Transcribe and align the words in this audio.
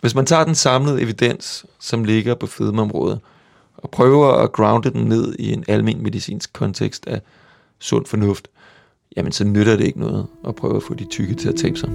Hvis 0.00 0.14
man 0.14 0.26
tager 0.26 0.44
den 0.44 0.54
samlede 0.54 1.02
evidens, 1.02 1.66
som 1.80 2.04
ligger 2.04 2.34
på 2.34 2.46
fedmeområdet, 2.46 3.20
og 3.76 3.90
prøver 3.90 4.32
at 4.32 4.52
grounde 4.52 4.90
den 4.90 5.04
ned 5.04 5.34
i 5.38 5.52
en 5.52 5.64
almen 5.68 6.02
medicinsk 6.02 6.52
kontekst 6.52 7.06
af 7.06 7.20
sund 7.78 8.06
fornuft, 8.06 8.48
jamen 9.16 9.32
så 9.32 9.44
nytter 9.44 9.76
det 9.76 9.84
ikke 9.84 10.00
noget 10.00 10.26
at 10.48 10.54
prøve 10.54 10.76
at 10.76 10.82
få 10.82 10.94
de 10.94 11.04
tykke 11.04 11.34
til 11.34 11.48
at 11.48 11.56
tabe 11.56 11.78
sig. 11.78 11.90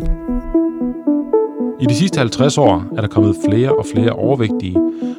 I 1.81 1.85
de 1.85 1.95
sidste 1.95 2.19
50 2.19 2.57
år 2.57 2.85
er 2.97 3.01
der 3.01 3.07
kommet 3.07 3.35
flere 3.49 3.75
og 3.75 3.85
flere 3.85 4.11
overvægtige, 4.11 4.77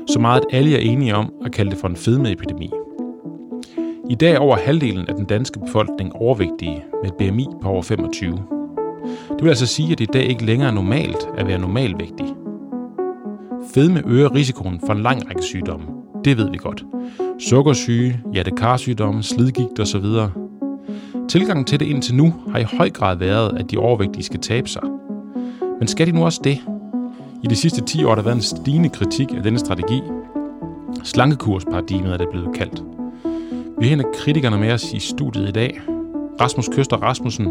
så 0.09 0.19
meget 0.19 0.41
at 0.41 0.59
alle 0.59 0.77
er 0.77 0.81
enige 0.81 1.15
om 1.15 1.33
at 1.45 1.53
kalde 1.53 1.71
det 1.71 1.79
for 1.79 1.89
en 1.89 1.97
fedmeepidemi. 1.97 2.71
I 4.11 4.15
dag 4.15 4.33
er 4.33 4.39
over 4.39 4.57
halvdelen 4.57 5.09
af 5.09 5.15
den 5.15 5.25
danske 5.25 5.59
befolkning 5.59 6.13
overvægtige 6.13 6.85
med 7.03 7.11
et 7.11 7.17
BMI 7.33 7.47
på 7.63 7.69
over 7.69 7.83
25. 7.83 8.43
Det 9.29 9.43
vil 9.43 9.49
altså 9.49 9.67
sige, 9.67 9.93
at 9.93 9.99
det 9.99 10.05
i 10.05 10.13
dag 10.13 10.25
ikke 10.25 10.45
længere 10.45 10.69
er 10.69 10.75
normalt 10.75 11.29
at 11.39 11.47
være 11.47 11.59
normalvægtig. 11.59 12.46
Fedme 13.75 14.03
øger 14.07 14.35
risikoen 14.35 14.81
for 14.87 14.93
en 14.93 15.03
lang 15.03 15.29
række 15.29 15.43
sygdomme. 15.43 15.87
Det 16.25 16.37
ved 16.37 16.51
vi 16.51 16.57
godt. 16.57 16.85
Sukkersyge, 17.39 18.21
hjertekarsygdomme, 18.33 19.23
slidgigt 19.23 19.81
osv. 19.81 20.05
Tilgangen 21.29 21.65
til 21.65 21.81
det 21.81 21.87
indtil 21.87 22.15
nu 22.15 22.35
har 22.53 22.59
i 22.59 22.63
høj 22.63 22.91
grad 22.91 23.17
været, 23.17 23.59
at 23.59 23.71
de 23.71 23.77
overvægtige 23.79 24.25
skal 24.25 24.41
tabe 24.41 24.69
sig. 24.69 24.83
Men 25.79 25.89
skal 25.89 26.07
de 26.07 26.13
nu 26.13 26.25
også 26.25 26.41
det? 26.45 26.59
I 27.45 27.47
de 27.47 27.57
sidste 27.57 27.85
10 27.85 28.05
år 28.05 28.09
har 28.09 28.15
der 28.15 28.23
været 28.23 28.37
en 28.37 28.43
stigende 28.43 28.89
kritik 28.89 29.35
af 29.37 29.43
denne 29.43 29.59
strategi. 29.59 30.03
Slankekursparadigmet 31.05 32.13
er 32.13 32.17
det 32.17 32.29
blevet 32.31 32.49
kaldt. 32.55 32.83
Vi 33.81 33.89
har 33.89 34.05
kritikerne 34.15 34.59
med 34.59 34.73
os 34.73 34.93
i 34.93 34.99
studiet 34.99 35.49
i 35.49 35.53
dag. 35.53 35.81
Rasmus 36.41 36.69
Køster 36.69 36.97
Rasmussen, 36.97 37.49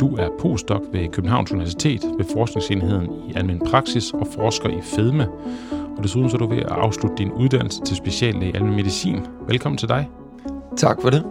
du 0.00 0.16
er 0.16 0.28
postdoc 0.38 0.82
ved 0.92 1.08
Københavns 1.08 1.52
Universitet 1.52 2.02
ved 2.18 2.24
Forskningsenheden 2.32 3.10
i 3.28 3.32
Almen 3.36 3.58
Praksis 3.58 4.12
og 4.12 4.26
forsker 4.34 4.68
i 4.68 4.80
fedme. 4.82 5.28
Og 5.96 6.02
desuden 6.02 6.30
så 6.30 6.36
er 6.36 6.38
du 6.38 6.46
ved 6.46 6.58
at 6.58 6.70
afslutte 6.70 7.16
din 7.16 7.32
uddannelse 7.32 7.80
til 7.84 7.96
speciallæge 7.96 8.52
i 8.52 8.54
almen 8.54 8.76
medicin. 8.76 9.26
Velkommen 9.48 9.78
til 9.78 9.88
dig. 9.88 10.08
Tak 10.76 11.02
for 11.02 11.10
det. 11.10 11.24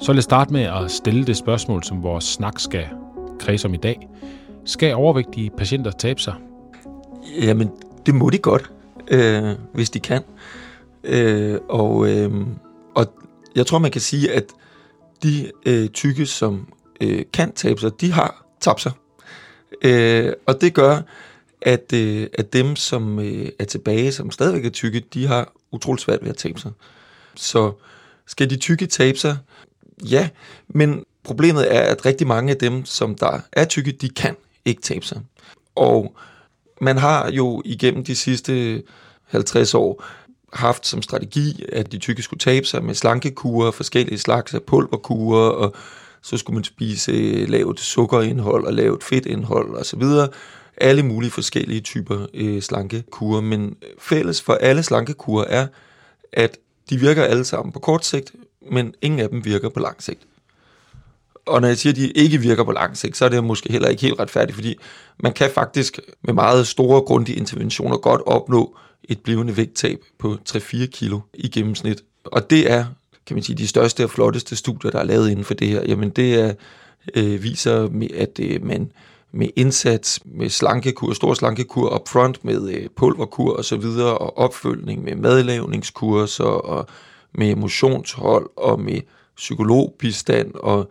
Så 0.00 0.12
vil 0.12 0.16
jeg 0.16 0.22
starte 0.22 0.52
med 0.52 0.62
at 0.62 0.90
stille 0.90 1.26
det 1.26 1.36
spørgsmål, 1.36 1.84
som 1.84 2.02
vores 2.02 2.24
snak 2.24 2.60
skal 2.60 2.84
kredse 3.38 3.68
om 3.68 3.74
i 3.74 3.76
dag. 3.76 4.08
Skal 4.64 4.94
overvægtige 4.94 5.50
patienter 5.50 5.90
tabe 5.90 6.20
sig? 6.20 6.34
Jamen, 7.42 7.70
det 8.06 8.14
må 8.14 8.30
de 8.30 8.38
godt, 8.38 8.70
øh, 9.10 9.54
hvis 9.72 9.90
de 9.90 10.00
kan. 10.00 10.22
Øh, 11.04 11.58
og, 11.68 12.08
øh, 12.08 12.46
og 12.94 13.06
jeg 13.56 13.66
tror, 13.66 13.78
man 13.78 13.90
kan 13.90 14.00
sige, 14.00 14.32
at 14.32 14.44
de 15.22 15.50
øh, 15.66 15.88
tykke, 15.88 16.26
som 16.26 16.66
øh, 17.00 17.24
kan 17.32 17.52
tabe 17.52 17.80
sig, 17.80 18.00
de 18.00 18.12
har 18.12 18.44
tabt 18.60 18.80
sig. 18.80 18.92
Øh, 19.82 20.32
og 20.46 20.60
det 20.60 20.74
gør, 20.74 21.00
at, 21.62 21.92
øh, 21.94 22.26
at 22.34 22.52
dem, 22.52 22.76
som 22.76 23.18
øh, 23.18 23.48
er 23.58 23.64
tilbage, 23.64 24.12
som 24.12 24.30
stadigvæk 24.30 24.64
er 24.64 24.70
tykke, 24.70 25.00
de 25.00 25.26
har 25.26 25.52
utroligt 25.72 26.02
svært 26.02 26.22
ved 26.22 26.28
at 26.30 26.36
tabe 26.36 26.60
sig. 26.60 26.72
Så 27.34 27.72
skal 28.26 28.50
de 28.50 28.56
tykke 28.56 28.86
tabe 28.86 29.18
sig? 29.18 29.36
Ja, 30.04 30.28
men 30.68 31.04
problemet 31.24 31.74
er, 31.74 31.80
at 31.80 32.06
rigtig 32.06 32.26
mange 32.26 32.52
af 32.52 32.58
dem, 32.58 32.84
som 32.84 33.14
der 33.14 33.40
er 33.52 33.64
tykke, 33.64 33.92
de 33.92 34.08
kan 34.08 34.36
ikke 34.64 34.82
tabe 34.82 35.06
sig. 35.06 35.20
Og 35.74 36.14
man 36.80 36.98
har 36.98 37.30
jo 37.30 37.62
igennem 37.64 38.04
de 38.04 38.16
sidste 38.16 38.82
50 39.26 39.74
år 39.74 40.04
haft 40.52 40.86
som 40.86 41.02
strategi, 41.02 41.64
at 41.72 41.92
de 41.92 41.98
tykke 41.98 42.22
skulle 42.22 42.40
tabe 42.40 42.66
sig 42.66 42.84
med 42.84 42.94
slankekurer, 42.94 43.70
forskellige 43.70 44.18
slags 44.18 44.54
af 44.54 44.62
pulverkurer, 44.62 45.50
og 45.50 45.74
så 46.22 46.36
skulle 46.36 46.54
man 46.54 46.64
spise 46.64 47.12
øh, 47.12 47.48
lavt 47.48 47.80
sukkerindhold 47.80 48.64
og 48.64 48.74
lavt 48.74 49.04
fedtindhold 49.04 49.74
osv. 49.74 50.02
Alle 50.76 51.02
mulige 51.02 51.30
forskellige 51.30 51.80
typer 51.80 52.26
øh, 52.34 52.62
slankekurer, 52.62 53.40
men 53.40 53.76
øh, 53.82 53.88
fælles 53.98 54.42
for 54.42 54.54
alle 54.54 54.82
slankekurer 54.82 55.44
er, 55.44 55.66
at 56.32 56.58
de 56.90 57.00
virker 57.00 57.24
alle 57.24 57.44
sammen 57.44 57.72
på 57.72 57.78
kort 57.78 58.04
sigt, 58.04 58.32
men 58.70 58.94
ingen 59.02 59.20
af 59.20 59.28
dem 59.28 59.44
virker 59.44 59.68
på 59.68 59.80
lang 59.80 60.02
sigt. 60.02 60.20
Og 61.46 61.60
når 61.60 61.68
jeg 61.68 61.78
siger, 61.78 61.92
at 61.92 61.96
de 61.96 62.10
ikke 62.10 62.38
virker 62.38 62.64
på 62.64 62.72
lang 62.72 62.96
sigt, 62.96 63.16
så 63.16 63.24
er 63.24 63.28
det 63.28 63.44
måske 63.44 63.72
heller 63.72 63.88
ikke 63.88 64.02
helt 64.02 64.20
retfærdigt, 64.20 64.54
fordi 64.54 64.76
man 65.22 65.32
kan 65.32 65.50
faktisk 65.50 66.00
med 66.24 66.34
meget 66.34 66.66
store, 66.66 67.02
grundige 67.02 67.38
interventioner 67.38 67.96
godt 67.96 68.20
opnå 68.26 68.76
et 69.04 69.20
blivende 69.20 69.56
vægttab 69.56 69.98
på 70.18 70.36
3-4 70.48 70.86
kilo 70.86 71.20
i 71.34 71.48
gennemsnit. 71.48 72.02
Og 72.24 72.50
det 72.50 72.70
er, 72.70 72.84
kan 73.28 73.36
man 73.36 73.42
sige, 73.42 73.56
de 73.56 73.68
største 73.68 74.04
og 74.04 74.10
flotteste 74.10 74.56
studier, 74.56 74.90
der 74.90 74.98
er 74.98 75.04
lavet 75.04 75.30
inden 75.30 75.44
for 75.44 75.54
det 75.54 75.68
her. 75.68 75.82
Jamen 75.88 76.10
det 76.10 76.34
er, 76.34 76.54
øh, 77.14 77.42
viser, 77.42 77.88
at 78.14 78.40
øh, 78.40 78.66
man 78.66 78.92
med 79.32 79.48
indsats, 79.56 80.20
med 80.24 80.50
slankekur, 80.50 81.12
stor 81.12 81.34
slankekur 81.34 81.94
upfront, 82.00 82.44
med 82.44 82.68
øh, 82.70 82.88
pulverkur 82.96 83.56
og 83.56 83.64
så 83.64 83.76
videre, 83.76 84.18
og 84.18 84.38
opfølgning 84.38 85.04
med 85.04 85.14
madlavningskurser, 85.14 86.44
og 86.44 86.86
med 87.34 87.50
emotionshold, 87.50 88.50
og 88.56 88.80
med 88.80 89.00
psykologbistand, 89.36 90.54
og 90.54 90.90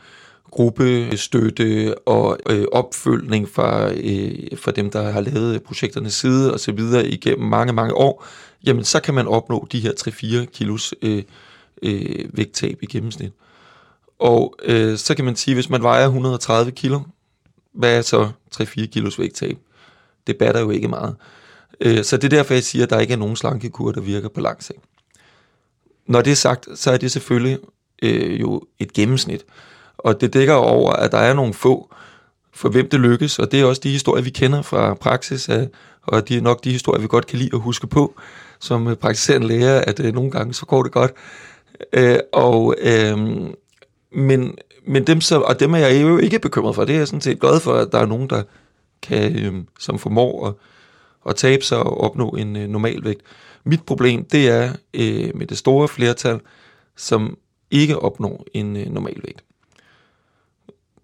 gruppestøtte 0.52 1.96
og 2.06 2.38
øh, 2.50 2.66
opfølgning 2.72 3.50
fra, 3.50 3.92
øh, 3.92 4.58
fra 4.58 4.72
dem, 4.72 4.92
der 4.92 5.12
har 5.12 5.22
lavet 5.22 5.64
projekternes 5.64 6.14
side 6.14 6.53
og 6.53 6.59
så 6.59 6.72
videre 6.72 7.08
igennem 7.08 7.47
mange, 7.47 7.74
mange 7.74 7.94
år, 7.94 8.26
jamen 8.66 8.84
så 8.84 9.00
kan 9.00 9.14
man 9.14 9.28
opnå 9.28 9.68
de 9.72 9.80
her 9.80 9.92
3-4 10.44 10.46
kilos 10.46 10.94
øh, 11.02 11.24
øh, 11.84 12.26
vægttab 12.34 12.78
i 12.82 12.86
gennemsnit. 12.86 13.32
Og 14.20 14.56
øh, 14.64 14.98
så 14.98 15.16
kan 15.16 15.26
man 15.26 15.36
sige, 15.36 15.56
hvis 15.56 15.70
man 15.70 15.84
vejer 15.84 16.06
130 16.06 16.72
kilo, 16.72 17.00
hvad 17.74 17.98
er 17.98 18.02
så 18.02 18.30
3-4 18.56 18.86
kilos 18.86 19.20
vægttab? 19.20 19.58
Det 20.28 20.38
batter 20.38 20.62
jo 20.62 20.70
ikke 20.70 20.88
meget. 20.88 21.16
Øh, 21.82 22.04
så 22.04 22.18
det 22.18 22.24
er 22.24 22.38
derfor, 22.38 22.54
jeg 22.54 22.64
siger, 22.64 22.84
at 22.84 22.90
der 22.90 23.00
ikke 23.00 23.14
er 23.14 23.18
nogen 23.18 23.36
slankekur, 23.36 23.92
der 23.92 24.02
virker 24.02 24.30
på 24.30 24.42
lang 24.42 24.64
sigt. 24.64 24.80
Når 26.08 26.22
det 26.22 26.32
er 26.32 26.36
sagt, 26.36 26.68
så 26.76 26.92
er 26.92 26.98
det 26.98 27.12
selvfølgelig 27.12 27.60
øh, 28.04 28.42
jo 28.42 28.62
et 28.80 28.94
gennemsnit. 28.94 29.46
Og 29.98 30.22
det 30.22 30.34
dækker 30.34 30.54
over, 30.54 30.94
at 30.94 31.12
der 31.12 31.18
er 31.18 31.34
nogle 31.34 31.54
få, 31.54 31.94
for 32.54 32.70
hvem 32.70 32.90
det 32.90 33.00
lykkes, 33.00 33.40
og 33.40 33.52
det 33.52 33.62
er 33.62 33.66
også 33.66 33.82
de 33.84 33.90
historier, 33.90 34.24
vi 34.24 34.30
kender 34.30 34.62
fra 34.62 34.94
praksis, 34.94 35.50
og 36.04 36.28
det 36.28 36.38
er 36.38 36.42
nok 36.42 36.64
de 36.64 36.72
historier, 36.72 37.02
vi 37.02 37.08
godt 37.08 37.28
kan 37.28 37.40
lide 37.40 37.50
at 37.54 37.59
huske 37.59 37.88
på, 37.88 38.16
som 38.59 38.96
praktiserende 39.02 39.48
læger, 39.48 39.82
at 39.82 40.00
øh, 40.00 40.14
nogle 40.14 40.32
gange 40.32 40.54
så 40.54 40.66
går 40.66 40.84
det 40.84 40.92
godt. 40.92 41.12
Øh, 41.94 42.20
og, 42.34 42.76
øh, 42.82 43.18
men, 44.12 44.58
men 44.88 45.08
dem, 45.08 45.22
så, 45.22 45.42
og 45.42 45.60
dem 45.60 45.74
er 45.74 45.78
jeg 45.78 46.02
jo 46.02 46.18
ikke 46.18 46.40
bekymret 46.40 46.76
for. 46.76 46.86
Det 46.86 46.96
er 46.96 47.00
jeg 47.00 47.08
sådan 47.08 47.22
set 47.22 47.40
glad 47.40 47.60
for, 47.60 47.74
at 47.74 47.92
der 47.92 48.00
er 48.00 48.06
nogen, 48.06 48.30
der 48.30 48.44
kan, 49.02 49.46
øh, 49.46 49.64
som 49.80 50.00
formår 50.00 50.48
at, 50.48 50.54
at 51.30 51.36
tabe 51.36 51.64
sig 51.64 51.78
og 51.78 52.02
opnå 52.02 52.30
en 52.30 52.56
øh, 52.56 52.68
normal 52.68 53.04
vægt. 53.04 53.22
Mit 53.64 53.84
problem, 53.84 54.26
det 54.26 54.50
er 54.50 54.74
øh, 54.94 55.32
med 55.36 55.48
det 55.48 55.58
store 55.58 55.88
flertal, 55.88 56.40
som 56.96 57.38
ikke 57.72 58.00
opnår 58.00 58.46
en 58.54 58.78
øh, 58.78 58.90
normal 58.90 59.22
vægt. 59.24 59.44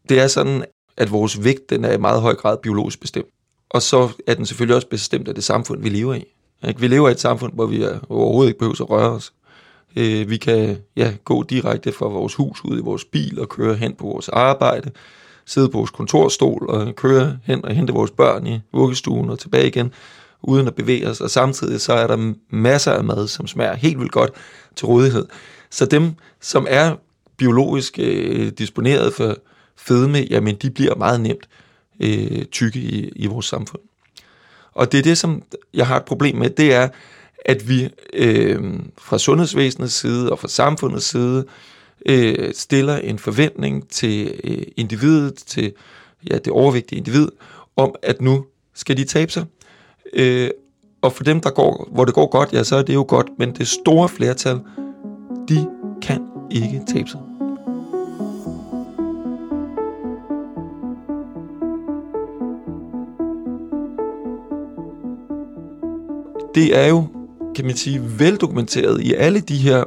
Det 0.09 0.19
er 0.19 0.27
sådan, 0.27 0.65
at 0.97 1.11
vores 1.11 1.43
vægt 1.43 1.69
den 1.69 1.85
er 1.85 1.93
i 1.93 1.97
meget 1.97 2.21
høj 2.21 2.35
grad 2.35 2.57
biologisk 2.57 3.01
bestemt. 3.01 3.27
Og 3.69 3.81
så 3.81 4.09
er 4.27 4.33
den 4.33 4.45
selvfølgelig 4.45 4.75
også 4.75 4.87
bestemt 4.87 5.27
af 5.27 5.35
det 5.35 5.43
samfund, 5.43 5.81
vi 5.81 5.89
lever 5.89 6.13
i. 6.13 6.25
Ikke? 6.67 6.79
Vi 6.79 6.87
lever 6.87 7.09
i 7.09 7.11
et 7.11 7.19
samfund, 7.19 7.53
hvor 7.53 7.65
vi 7.65 7.85
overhovedet 8.09 8.49
ikke 8.49 8.59
behøver 8.59 8.81
at 8.81 8.89
røre 8.89 9.11
os. 9.11 9.33
Øh, 9.95 10.29
vi 10.29 10.37
kan 10.37 10.77
ja, 10.95 11.13
gå 11.23 11.43
direkte 11.43 11.91
fra 11.91 12.07
vores 12.07 12.35
hus 12.35 12.65
ud 12.65 12.77
i 12.77 12.81
vores 12.81 13.05
bil 13.05 13.39
og 13.39 13.49
køre 13.49 13.75
hen 13.75 13.95
på 13.95 14.05
vores 14.05 14.29
arbejde, 14.29 14.91
sidde 15.45 15.69
på 15.69 15.77
vores 15.77 15.91
kontorstol 15.91 16.69
og 16.69 16.95
køre 16.95 17.37
hen 17.43 17.65
og 17.65 17.75
hente 17.75 17.93
vores 17.93 18.11
børn 18.11 18.47
i 18.47 18.59
vuggestuen 18.73 19.29
og 19.29 19.39
tilbage 19.39 19.67
igen, 19.67 19.91
uden 20.41 20.67
at 20.67 20.75
bevæge 20.75 21.09
os. 21.09 21.21
Og 21.21 21.29
samtidig 21.29 21.81
så 21.81 21.93
er 21.93 22.07
der 22.07 22.33
masser 22.49 22.91
af 22.91 23.03
mad, 23.03 23.27
som 23.27 23.47
smager 23.47 23.75
helt 23.75 23.99
vildt 23.99 24.11
godt 24.11 24.31
til 24.75 24.85
rådighed. 24.85 25.25
Så 25.69 25.85
dem, 25.85 26.11
som 26.41 26.67
er 26.69 26.95
biologisk 27.37 27.99
øh, 27.99 28.51
disponeret 28.57 29.13
for, 29.13 29.35
fedme, 29.75 30.17
jamen 30.29 30.55
de 30.55 30.69
bliver 30.69 30.95
meget 30.95 31.21
nemt 31.21 31.47
øh, 31.99 32.45
tykke 32.45 32.79
i, 32.79 33.11
i 33.15 33.27
vores 33.27 33.45
samfund. 33.45 33.81
Og 34.73 34.91
det 34.91 34.97
er 34.97 35.03
det, 35.03 35.17
som 35.17 35.43
jeg 35.73 35.87
har 35.87 35.97
et 35.97 36.05
problem 36.05 36.35
med, 36.35 36.49
det 36.49 36.73
er, 36.73 36.89
at 37.45 37.69
vi 37.69 37.89
øh, 38.13 38.59
fra 38.97 39.17
sundhedsvæsenets 39.17 39.93
side 39.93 40.31
og 40.31 40.39
fra 40.39 40.47
samfundets 40.47 41.05
side 41.05 41.45
øh, 42.05 42.53
stiller 42.53 42.97
en 42.97 43.19
forventning 43.19 43.89
til 43.89 44.39
øh, 44.43 44.63
individet, 44.77 45.35
til 45.35 45.73
ja, 46.31 46.37
det 46.37 46.53
overvægtige 46.53 46.99
individ, 46.99 47.27
om 47.75 47.95
at 48.01 48.21
nu 48.21 48.45
skal 48.73 48.97
de 48.97 49.03
tabe 49.03 49.31
sig. 49.31 49.45
Øh, 50.13 50.49
og 51.01 51.13
for 51.13 51.23
dem, 51.23 51.41
der 51.41 51.49
går, 51.49 51.89
hvor 51.91 52.05
det 52.05 52.13
går 52.13 52.27
godt, 52.27 52.53
ja, 52.53 52.63
så 52.63 52.75
er 52.75 52.81
det 52.81 52.93
jo 52.93 53.05
godt, 53.07 53.27
men 53.37 53.51
det 53.51 53.67
store 53.67 54.09
flertal, 54.09 54.59
de 55.49 55.67
kan 56.01 56.21
ikke 56.51 56.81
tabe 56.87 57.09
sig. 57.09 57.19
det 66.55 66.77
er 66.77 66.87
jo, 66.87 67.07
kan 67.55 67.65
man 67.65 67.75
sige, 67.75 68.19
veldokumenteret 68.19 69.01
i 69.01 69.13
alle 69.13 69.39
de 69.39 69.57
her 69.57 69.83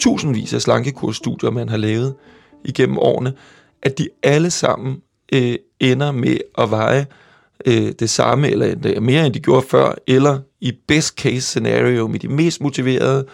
tusindvis 0.00 0.54
af 0.54 0.62
slankekursstudier, 0.62 1.50
man 1.50 1.68
har 1.68 1.76
lavet 1.76 2.14
igennem 2.64 2.98
årene, 2.98 3.32
at 3.82 3.98
de 3.98 4.08
alle 4.22 4.50
sammen 4.50 4.96
øh, 5.32 5.56
ender 5.80 6.12
med 6.12 6.36
at 6.58 6.70
veje 6.70 7.06
øh, 7.66 7.92
det 7.98 8.10
samme, 8.10 8.50
eller 8.50 8.74
øh, 8.86 9.02
mere 9.02 9.26
end 9.26 9.34
de 9.34 9.40
gjorde 9.40 9.66
før, 9.68 9.94
eller 10.06 10.38
i 10.60 10.72
best 10.88 11.18
case 11.18 11.40
scenario 11.40 12.06
med 12.06 12.18
de 12.18 12.28
mest 12.28 12.60
motiverede 12.60 13.26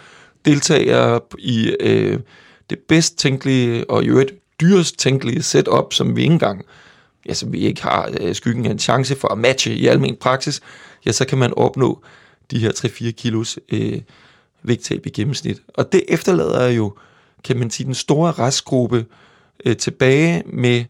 deltagere 0.45 1.21
i 1.39 1.77
øh, 1.81 2.19
det 2.71 2.79
bedst 2.89 3.19
tænkelige 3.19 3.91
og 3.91 4.05
i 4.05 4.07
øvrigt 4.07 4.33
dyrest 4.61 4.99
tænkelige 4.99 5.43
setup, 5.43 5.93
som 5.93 6.17
vi 6.17 6.23
ikke 6.23 6.33
engang, 6.33 6.65
ja, 7.29 7.35
som 7.35 7.53
vi 7.53 7.59
ikke 7.59 7.83
har 7.83 8.11
øh, 8.21 8.35
skyggen 8.35 8.67
af 8.67 8.71
en 8.71 8.79
chance 8.79 9.17
for 9.17 9.29
at 9.29 9.39
matche 9.39 9.75
i 9.75 9.87
almen 9.87 10.17
praksis, 10.17 10.61
ja, 11.07 11.13
så 11.13 11.25
kan 11.25 11.39
man 11.39 11.55
opnå 11.57 12.03
de 12.51 12.59
her 12.59 12.71
3-4 12.71 13.11
kilos 13.11 13.59
øh, 13.69 14.01
vægttab 14.63 15.07
i 15.07 15.11
gennemsnit. 15.11 15.63
Og 15.75 15.93
det 15.93 16.03
efterlader 16.09 16.69
jo, 16.69 16.95
kan 17.45 17.57
man 17.57 17.71
sige, 17.71 17.87
den 17.87 17.95
store 17.95 18.33
restgruppe 18.33 19.07
øh, 19.65 19.77
tilbage 19.77 20.43
med 20.47 20.85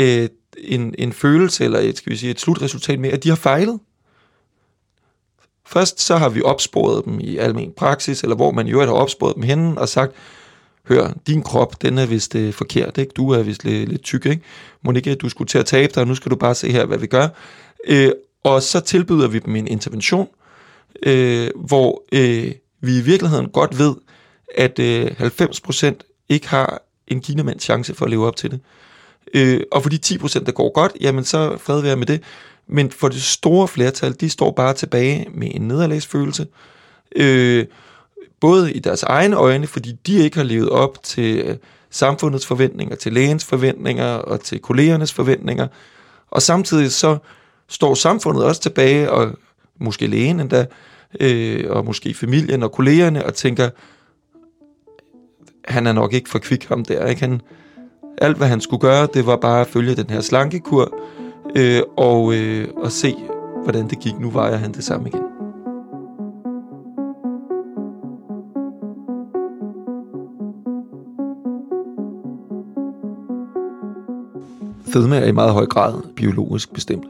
øh, 0.00 0.28
en, 0.58 0.94
en 0.98 1.12
følelse, 1.12 1.64
eller 1.64 1.78
et, 1.78 1.96
skal 1.96 2.12
vi 2.12 2.16
sige, 2.16 2.30
et 2.30 2.40
slutresultat 2.40 3.00
med, 3.00 3.10
at 3.10 3.24
de 3.24 3.28
har 3.28 3.36
fejlet. 3.36 3.80
Først 5.66 6.00
så 6.00 6.16
har 6.16 6.28
vi 6.28 6.42
opsporet 6.42 7.04
dem 7.04 7.20
i 7.20 7.36
almen 7.36 7.72
praksis, 7.76 8.22
eller 8.22 8.36
hvor 8.36 8.50
man 8.50 8.66
jo 8.66 8.80
har 8.80 8.92
opsporet 8.92 9.34
dem 9.34 9.42
henne 9.42 9.80
og 9.80 9.88
sagt, 9.88 10.12
hør, 10.88 11.12
din 11.26 11.42
krop, 11.42 11.82
den 11.82 11.98
er 11.98 12.06
vist 12.06 12.34
øh, 12.34 12.52
forkert, 12.52 12.98
ikke? 12.98 13.12
du 13.16 13.30
er 13.30 13.42
vist 13.42 13.64
lidt, 13.64 13.88
lidt 13.88 14.02
tyk, 14.02 14.26
ikke? 14.26 14.42
Monika, 14.82 15.14
du 15.14 15.28
skulle 15.28 15.48
til 15.48 15.58
at 15.58 15.66
tabe 15.66 15.92
dig, 15.94 16.06
nu 16.06 16.14
skal 16.14 16.30
du 16.30 16.36
bare 16.36 16.54
se 16.54 16.72
her, 16.72 16.86
hvad 16.86 16.98
vi 16.98 17.06
gør. 17.06 17.28
Øh, 17.86 18.12
og 18.44 18.62
så 18.62 18.80
tilbyder 18.80 19.28
vi 19.28 19.38
dem 19.38 19.56
en 19.56 19.68
intervention, 19.68 20.28
øh, 21.02 21.50
hvor 21.54 22.02
øh, 22.12 22.52
vi 22.80 22.98
i 22.98 23.00
virkeligheden 23.00 23.48
godt 23.48 23.78
ved, 23.78 23.94
at 24.56 24.78
øh, 24.78 25.06
90% 25.06 26.26
ikke 26.28 26.48
har 26.48 26.82
en 27.08 27.20
kinamands 27.20 27.62
chance 27.62 27.94
for 27.94 28.04
at 28.04 28.10
leve 28.10 28.26
op 28.26 28.36
til 28.36 28.50
det. 28.50 28.60
Øh, 29.34 29.60
og 29.72 29.82
for 29.82 29.90
de 29.90 29.98
10%, 30.06 30.44
der 30.44 30.52
går 30.52 30.72
godt, 30.72 30.92
jamen 31.00 31.24
så 31.24 31.58
fred 31.58 31.80
være 31.80 31.96
med 31.96 32.06
det. 32.06 32.22
Men 32.66 32.90
for 32.90 33.08
det 33.08 33.22
store 33.22 33.68
flertal, 33.68 34.20
de 34.20 34.30
står 34.30 34.50
bare 34.50 34.74
tilbage 34.74 35.26
med 35.34 35.50
en 35.54 35.68
nederlagsfølelse. 35.68 36.46
Øh, 37.16 37.66
både 38.40 38.72
i 38.72 38.78
deres 38.78 39.02
egne 39.02 39.36
øjne, 39.36 39.66
fordi 39.66 39.92
de 40.06 40.18
ikke 40.18 40.36
har 40.36 40.44
levet 40.44 40.68
op 40.68 41.02
til 41.02 41.38
øh, 41.38 41.56
samfundets 41.90 42.46
forventninger, 42.46 42.96
til 42.96 43.12
lægens 43.12 43.44
forventninger 43.44 44.06
og 44.06 44.40
til 44.40 44.58
kollegernes 44.58 45.12
forventninger. 45.12 45.66
Og 46.30 46.42
samtidig 46.42 46.92
så 46.92 47.18
står 47.74 47.94
samfundet 47.94 48.44
også 48.44 48.60
tilbage, 48.60 49.10
og 49.10 49.32
måske 49.80 50.06
lægen 50.06 50.40
endda, 50.40 50.66
øh, 51.20 51.64
og 51.70 51.84
måske 51.84 52.14
familien 52.14 52.62
og 52.62 52.72
kollegerne, 52.72 53.26
og 53.26 53.34
tænker, 53.34 53.70
han 55.64 55.86
er 55.86 55.92
nok 55.92 56.12
ikke 56.12 56.30
for 56.30 56.38
kvik 56.38 56.64
ham 56.64 56.84
der, 56.84 57.06
ikke? 57.06 57.20
Han, 57.20 57.40
alt 58.18 58.36
hvad 58.36 58.48
han 58.48 58.60
skulle 58.60 58.80
gøre, 58.80 59.08
det 59.14 59.26
var 59.26 59.36
bare 59.36 59.60
at 59.60 59.66
følge 59.66 59.96
den 59.96 60.10
her 60.10 60.20
slankekur, 60.20 60.98
øh, 61.56 61.82
og, 61.96 62.34
øh, 62.34 62.68
og 62.76 62.92
se, 62.92 63.14
hvordan 63.62 63.88
det 63.88 64.00
gik. 64.00 64.18
Nu 64.18 64.30
vejer 64.30 64.56
han 64.56 64.72
det 64.72 64.84
samme 64.84 65.08
igen. 65.08 65.22
Fedme 74.92 75.16
er 75.16 75.26
i 75.26 75.32
meget 75.32 75.52
høj 75.52 75.66
grad 75.66 76.02
biologisk 76.16 76.72
bestemt. 76.72 77.04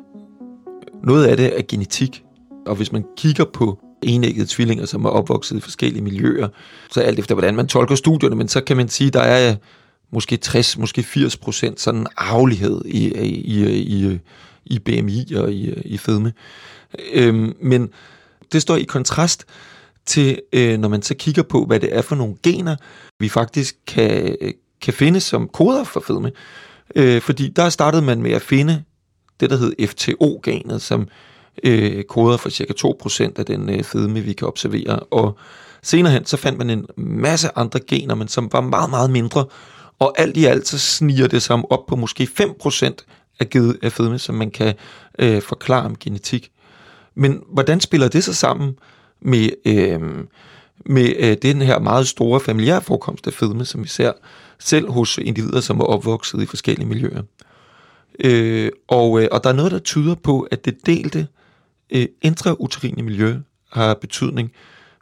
Noget 1.05 1.27
af 1.27 1.37
det 1.37 1.59
er 1.59 1.63
genetik, 1.69 2.25
og 2.67 2.77
hvis 2.77 2.93
man 2.93 3.05
kigger 3.17 3.45
på 3.45 3.79
enæggede 4.03 4.47
tvillinger, 4.49 4.87
som 4.87 5.05
er 5.05 5.11
opvokset 5.11 5.57
i 5.57 5.61
forskellige 5.61 6.03
miljøer, 6.03 6.49
så 6.91 7.01
alt 7.01 7.19
efter 7.19 7.35
hvordan 7.35 7.55
man 7.55 7.69
tolker 7.69 7.95
studierne, 7.95 8.37
men 8.37 8.49
så 8.49 8.61
kan 8.61 8.77
man 8.77 8.89
sige, 8.89 9.09
at 9.09 9.15
der 9.15 9.21
er 9.21 9.57
måske 10.13 10.37
60, 10.37 10.79
måske 10.79 11.03
80 11.03 11.37
procent 11.37 11.81
sådan 11.81 12.07
arvelighed 12.17 12.85
i, 12.85 13.13
i, 13.45 13.81
i, 13.81 14.19
i 14.65 14.79
BMI 14.79 15.35
og 15.37 15.53
i, 15.53 15.73
i 15.73 15.99
fedme. 15.99 16.33
Øhm, 17.13 17.53
men 17.61 17.89
det 18.53 18.63
står 18.63 18.77
i 18.77 18.83
kontrast 18.83 19.45
til, 20.07 20.41
øh, 20.53 20.79
når 20.79 20.89
man 20.89 21.03
så 21.03 21.15
kigger 21.15 21.43
på, 21.43 21.65
hvad 21.65 21.81
det 21.81 21.97
er 21.97 22.03
for 22.03 22.17
nogle 22.17 22.35
gener, 22.43 22.77
vi 23.21 23.29
faktisk 23.29 23.77
kan, 23.87 24.37
kan 24.83 24.95
finde 24.95 25.21
som 25.21 25.49
koder 25.49 25.85
for 25.85 26.01
fedme. 26.07 26.33
Øh, 26.97 27.21
fordi 27.21 27.49
der 27.49 27.69
startede 27.69 28.03
man 28.03 28.23
med 28.23 28.33
at 28.33 28.43
finde 28.43 28.83
det, 29.41 29.51
der 29.51 29.57
hed 29.57 29.87
FTO-genet, 29.87 30.83
som 30.83 31.09
øh, 31.65 32.05
koder 32.05 32.37
for 32.37 32.49
cirka 32.49 32.73
2% 32.87 33.33
af 33.37 33.47
den 33.47 33.71
øh, 33.71 33.83
fedme, 33.83 34.21
vi 34.21 34.33
kan 34.33 34.49
observere. 34.49 34.99
Og 34.99 35.39
senere 35.83 36.13
hen, 36.13 36.27
så 36.27 36.37
fandt 36.37 36.59
man 36.59 36.71
en 36.71 36.87
masse 36.97 37.49
andre 37.57 37.81
gener, 37.81 38.15
men 38.15 38.29
som 38.29 38.49
var 38.53 38.61
meget, 38.61 38.91
meget 38.91 39.11
mindre. 39.11 39.47
Og 39.99 40.15
alt 40.19 40.37
i 40.37 40.45
alt, 40.45 40.69
så 40.69 40.79
sniger 40.79 41.27
det 41.27 41.43
sig 41.43 41.63
op 41.71 41.87
på 41.87 41.97
måske 41.97 42.29
5% 42.41 42.95
af, 43.41 43.51
givet 43.51 43.79
af 43.83 43.93
fedme, 43.93 44.19
som 44.19 44.35
man 44.35 44.51
kan 44.51 44.75
øh, 45.19 45.43
forklare 45.43 45.85
om 45.85 45.97
genetik. 45.97 46.51
Men 47.15 47.43
hvordan 47.53 47.81
spiller 47.81 48.09
det 48.09 48.25
så 48.25 48.35
sammen 48.35 48.79
med, 49.21 49.51
øh, 49.65 50.01
med 50.87 51.15
øh, 51.19 51.37
den 51.43 51.63
her 51.63 51.79
meget 51.79 52.09
store 52.09 52.41
familiære 52.41 52.83
forekomst 52.83 53.27
af 53.27 53.33
fedme, 53.33 53.65
som 53.65 53.83
vi 53.83 53.89
ser 53.89 54.13
selv 54.59 54.91
hos 54.91 55.19
individer, 55.19 55.61
som 55.61 55.81
er 55.81 55.85
opvokset 55.85 56.43
i 56.43 56.47
forskellige 56.47 56.89
miljøer? 56.89 57.23
Øh, 58.21 58.71
og, 58.89 59.23
øh, 59.23 59.29
og 59.33 59.45
der 59.45 59.51
er 59.51 59.55
noget, 59.55 59.73
der 59.73 59.79
tyder 59.79 60.15
på, 60.15 60.41
at 60.51 60.65
det 60.65 60.87
delte 60.87 61.27
øh, 61.91 62.07
intrauterine 62.23 63.03
miljø 63.03 63.37
har 63.73 63.95
betydning 63.95 64.53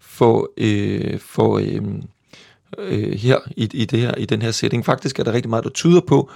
for, 0.00 0.50
øh, 0.56 1.20
for 1.20 1.59
øh, 1.59 1.82
øh, 2.79 3.12
her 3.12 3.38
i, 3.56 3.69
i, 3.73 3.85
det 3.85 4.00
her 4.00 4.14
i 4.14 4.25
den 4.25 4.43
her 4.43 4.50
setting. 4.50 4.85
Faktisk 4.85 5.19
er 5.19 5.25
der 5.25 5.32
rigtig 5.32 5.50
meget, 5.50 5.64
der 5.64 5.70
tyder 5.70 6.00
på, 6.00 6.31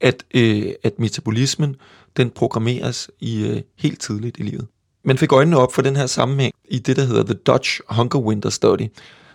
at, 0.00 0.24
øh, 0.34 0.72
at 0.82 0.98
metabolismen 0.98 1.76
den 2.16 2.30
programmeres 2.30 3.10
i 3.20 3.46
øh, 3.46 3.60
helt 3.78 4.00
tidligt 4.00 4.38
i 4.38 4.42
livet. 4.42 4.66
Man 5.04 5.18
fik 5.18 5.32
øjnene 5.32 5.58
op 5.58 5.74
for 5.74 5.82
den 5.82 5.96
her 5.96 6.06
sammenhæng 6.06 6.54
i 6.64 6.78
det, 6.78 6.96
der 6.96 7.04
hedder 7.04 7.22
The 7.22 7.34
Dutch 7.34 7.80
Hunger 7.88 8.18
Winter 8.18 8.50
Study, 8.50 8.88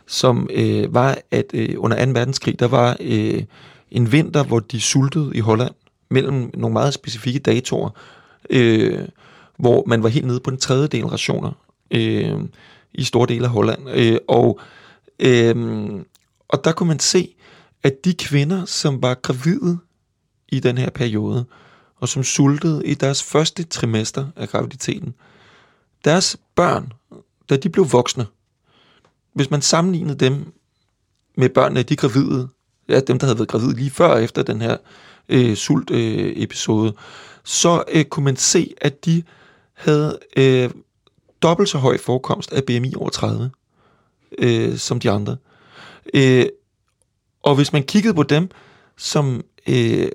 som 0.07 0.49
øh, 0.53 0.93
var, 0.93 1.17
at 1.31 1.45
øh, 1.53 1.75
under 1.77 2.05
2. 2.05 2.11
verdenskrig, 2.11 2.59
der 2.59 2.67
var 2.67 2.97
øh, 2.99 3.43
en 3.91 4.11
vinter, 4.11 4.43
hvor 4.43 4.59
de 4.59 4.81
sultede 4.81 5.31
i 5.35 5.39
Holland 5.39 5.73
mellem 6.09 6.51
nogle 6.53 6.73
meget 6.73 6.93
specifikke 6.93 7.39
datoer, 7.39 7.89
øh, 8.49 9.07
hvor 9.57 9.83
man 9.87 10.03
var 10.03 10.09
helt 10.09 10.27
nede 10.27 10.39
på 10.39 10.49
den 10.49 10.59
tredje 10.59 10.87
del 10.87 11.05
rationer 11.05 11.51
øh, 11.91 12.39
i 12.93 13.03
store 13.03 13.27
dele 13.27 13.45
af 13.45 13.51
Holland. 13.51 13.89
Øh, 13.89 14.17
og, 14.27 14.59
øh, 15.19 15.55
og 16.47 16.63
der 16.63 16.71
kunne 16.71 16.87
man 16.87 16.99
se, 16.99 17.35
at 17.83 18.05
de 18.05 18.13
kvinder, 18.13 18.65
som 18.65 19.01
var 19.01 19.13
gravide 19.13 19.77
i 20.49 20.59
den 20.59 20.77
her 20.77 20.89
periode, 20.89 21.45
og 21.99 22.09
som 22.09 22.23
sultede 22.23 22.85
i 22.85 22.93
deres 22.93 23.23
første 23.23 23.63
trimester 23.63 24.25
af 24.35 24.49
graviditeten, 24.49 25.13
deres 26.05 26.37
børn, 26.55 26.93
da 27.49 27.57
de 27.57 27.69
blev 27.69 27.91
voksne, 27.91 28.25
hvis 29.33 29.51
man 29.51 29.61
sammenlignede 29.61 30.25
dem 30.25 30.53
med 31.37 31.49
børnene 31.49 31.79
af 31.79 31.85
de 31.85 31.95
gravide, 31.95 32.49
ja, 32.89 32.99
dem, 32.99 33.19
der 33.19 33.25
havde 33.25 33.37
været 33.37 33.49
gravide 33.49 33.75
lige 33.75 33.89
før 33.89 34.07
og 34.07 34.23
efter 34.23 34.43
den 34.43 34.61
her 34.61 34.77
øh, 35.29 35.55
sult-episode, 35.55 36.87
øh, 36.87 36.93
så 37.43 37.83
øh, 37.91 38.05
kunne 38.05 38.23
man 38.23 38.35
se, 38.35 38.73
at 38.81 39.05
de 39.05 39.23
havde 39.73 40.19
øh, 40.37 40.69
dobbelt 41.41 41.69
så 41.69 41.77
høj 41.77 41.97
forekomst 41.97 42.53
af 42.53 42.63
BMI 42.63 42.93
over 42.95 43.09
30 43.09 43.51
øh, 44.37 44.77
som 44.77 44.99
de 44.99 45.11
andre. 45.11 45.37
Øh, 46.13 46.45
og 47.43 47.55
hvis 47.55 47.73
man 47.73 47.83
kiggede 47.83 48.13
på 48.13 48.23
dem, 48.23 48.49
som 48.97 49.43
øh, 49.69 50.07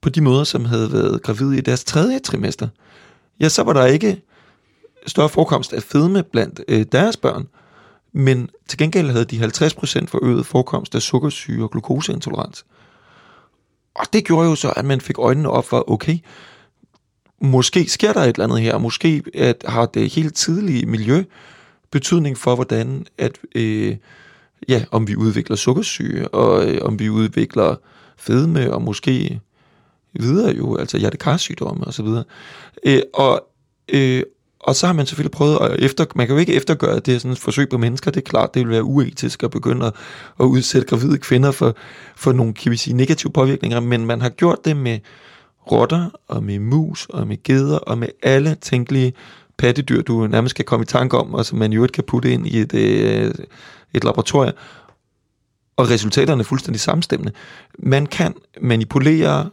på 0.00 0.08
de 0.08 0.20
måder, 0.20 0.44
som 0.44 0.64
havde 0.64 0.92
været 0.92 1.22
gravide 1.22 1.58
i 1.58 1.60
deres 1.60 1.84
tredje 1.84 2.18
trimester, 2.18 2.68
ja, 3.40 3.48
så 3.48 3.62
var 3.62 3.72
der 3.72 3.86
ikke 3.86 4.22
større 5.06 5.28
forekomst 5.28 5.72
af 5.72 5.82
fedme 5.82 6.22
blandt 6.22 6.60
øh, 6.68 6.86
deres 6.92 7.16
børn, 7.16 7.48
men 8.12 8.50
til 8.68 8.78
gengæld 8.78 9.10
havde 9.10 9.24
de 9.24 9.44
50% 9.44 10.06
forøget 10.06 10.46
forekomst 10.46 10.94
af 10.94 11.02
sukkersyge 11.02 11.64
og 11.64 11.70
glukoseintolerans. 11.70 12.64
Og 13.98 14.12
det 14.12 14.24
gjorde 14.24 14.48
jo 14.48 14.54
så, 14.54 14.72
at 14.76 14.84
man 14.84 15.00
fik 15.00 15.18
øjnene 15.18 15.50
op 15.50 15.64
for, 15.64 15.90
okay, 15.90 16.18
måske 17.40 17.88
sker 17.88 18.12
der 18.12 18.20
et 18.20 18.28
eller 18.28 18.44
andet 18.44 18.60
her, 18.60 18.78
måske 18.78 19.22
at 19.34 19.64
har 19.68 19.86
det 19.86 20.10
helt 20.10 20.34
tidlige 20.34 20.86
miljø 20.86 21.24
betydning 21.90 22.38
for, 22.38 22.54
hvordan 22.54 23.06
at, 23.18 23.38
øh, 23.54 23.96
ja, 24.68 24.84
om 24.90 25.08
vi 25.08 25.16
udvikler 25.16 25.56
sukkersyge, 25.56 26.28
og 26.28 26.68
øh, 26.68 26.78
om 26.82 26.98
vi 26.98 27.08
udvikler 27.08 27.76
fedme, 28.16 28.72
og 28.72 28.82
måske 28.82 29.40
videre 30.12 30.56
jo, 30.56 30.76
altså 30.76 30.98
hjertekarsygdomme 30.98 31.84
og 31.84 31.94
så 31.94 32.02
videre. 32.02 32.24
Øh, 32.84 33.02
og, 33.14 33.46
øh, 33.88 34.22
og 34.60 34.76
så 34.76 34.86
har 34.86 34.94
man 34.94 35.06
selvfølgelig 35.06 35.30
prøvet 35.30 35.58
at 35.60 35.80
efter, 35.80 36.04
man 36.14 36.26
kan 36.26 36.36
jo 36.36 36.40
ikke 36.40 36.54
eftergøre 36.54 37.00
det 37.00 37.20
sådan 37.20 37.32
et 37.32 37.38
forsøg 37.38 37.68
på 37.68 37.78
mennesker, 37.78 38.10
det 38.10 38.20
er 38.20 38.30
klart, 38.30 38.54
det 38.54 38.62
vil 38.62 38.70
være 38.70 38.84
uetisk 38.84 39.42
at 39.42 39.50
begynde 39.50 39.86
at, 39.86 39.94
at 40.40 40.44
udsætte 40.44 40.86
gravide 40.86 41.18
kvinder 41.18 41.50
for, 41.50 41.76
for 42.16 42.32
nogle, 42.32 42.54
kan 42.54 42.72
vi 42.72 42.76
sige, 42.76 42.96
negative 42.96 43.32
påvirkninger, 43.32 43.80
men 43.80 44.06
man 44.06 44.20
har 44.20 44.28
gjort 44.28 44.64
det 44.64 44.76
med 44.76 44.98
rotter, 45.72 46.10
og 46.28 46.44
med 46.44 46.58
mus, 46.58 47.06
og 47.06 47.26
med 47.26 47.42
geder, 47.42 47.78
og 47.78 47.98
med 47.98 48.08
alle 48.22 48.54
tænkelige 48.54 49.12
pattedyr, 49.58 50.02
du 50.02 50.26
nærmest 50.26 50.54
kan 50.54 50.64
komme 50.64 50.82
i 50.82 50.86
tanke 50.86 51.18
om, 51.18 51.34
og 51.34 51.46
som 51.46 51.58
man 51.58 51.72
jo 51.72 51.82
ikke 51.82 51.92
kan 51.92 52.04
putte 52.04 52.32
ind 52.32 52.46
i 52.46 52.60
et, 52.60 52.74
øh, 52.74 53.34
et 53.94 54.04
laboratorium. 54.04 54.54
Og 55.76 55.90
resultaterne 55.90 56.40
er 56.40 56.44
fuldstændig 56.44 56.80
samstemmende. 56.80 57.32
Man 57.78 58.06
kan 58.06 58.34
manipulere 58.60 59.50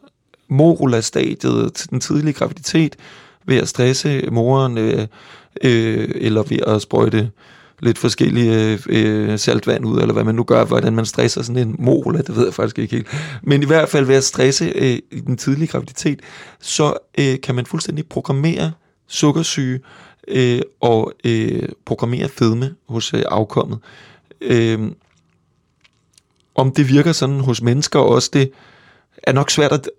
morula-stadiet 0.47 1.73
til 1.73 1.89
den 1.89 1.99
tidlige 1.99 2.33
graviditet 2.33 2.95
ved 3.47 3.57
at 3.57 3.67
stresse 3.67 4.29
moren, 4.31 4.77
øh, 4.77 5.07
øh, 5.63 6.11
eller 6.15 6.43
ved 6.43 6.59
at 6.67 6.81
sprøjte 6.81 7.31
lidt 7.79 7.97
forskellige 7.97 8.79
øh, 8.89 9.29
øh 9.31 9.39
saltvand 9.39 9.85
ud, 9.85 10.01
eller 10.01 10.13
hvad 10.13 10.23
man 10.23 10.35
nu 10.35 10.43
gør, 10.43 10.65
hvordan 10.65 10.93
man 10.93 11.05
stresser 11.05 11.41
sådan 11.41 11.67
en 11.67 11.75
mol, 11.79 12.17
det 12.17 12.35
ved 12.35 12.45
jeg 12.45 12.53
faktisk 12.53 12.79
ikke 12.79 12.95
helt. 12.95 13.07
Men 13.43 13.63
i 13.63 13.65
hvert 13.65 13.89
fald 13.89 14.05
ved 14.05 14.15
at 14.15 14.23
stresse 14.23 14.65
øh, 14.75 14.99
i 15.11 15.19
den 15.19 15.37
tidlige 15.37 15.67
graviditet, 15.67 16.19
så 16.59 16.93
øh, 17.19 17.41
kan 17.43 17.55
man 17.55 17.65
fuldstændig 17.65 18.07
programmere 18.07 18.71
sukkersyge 19.07 19.79
øh, 20.27 20.61
og 20.81 21.13
øh, 21.25 21.69
programmere 21.85 22.29
fedme 22.29 22.75
hos 22.89 23.13
øh, 23.13 23.23
afkommet. 23.27 23.79
Øh, 24.41 24.79
om 26.55 26.71
det 26.71 26.89
virker 26.89 27.11
sådan 27.11 27.39
hos 27.39 27.61
mennesker 27.61 27.99
også, 27.99 28.29
det 28.33 28.51
er 29.23 29.31
nok 29.31 29.51
svært 29.51 29.71
at 29.71 29.89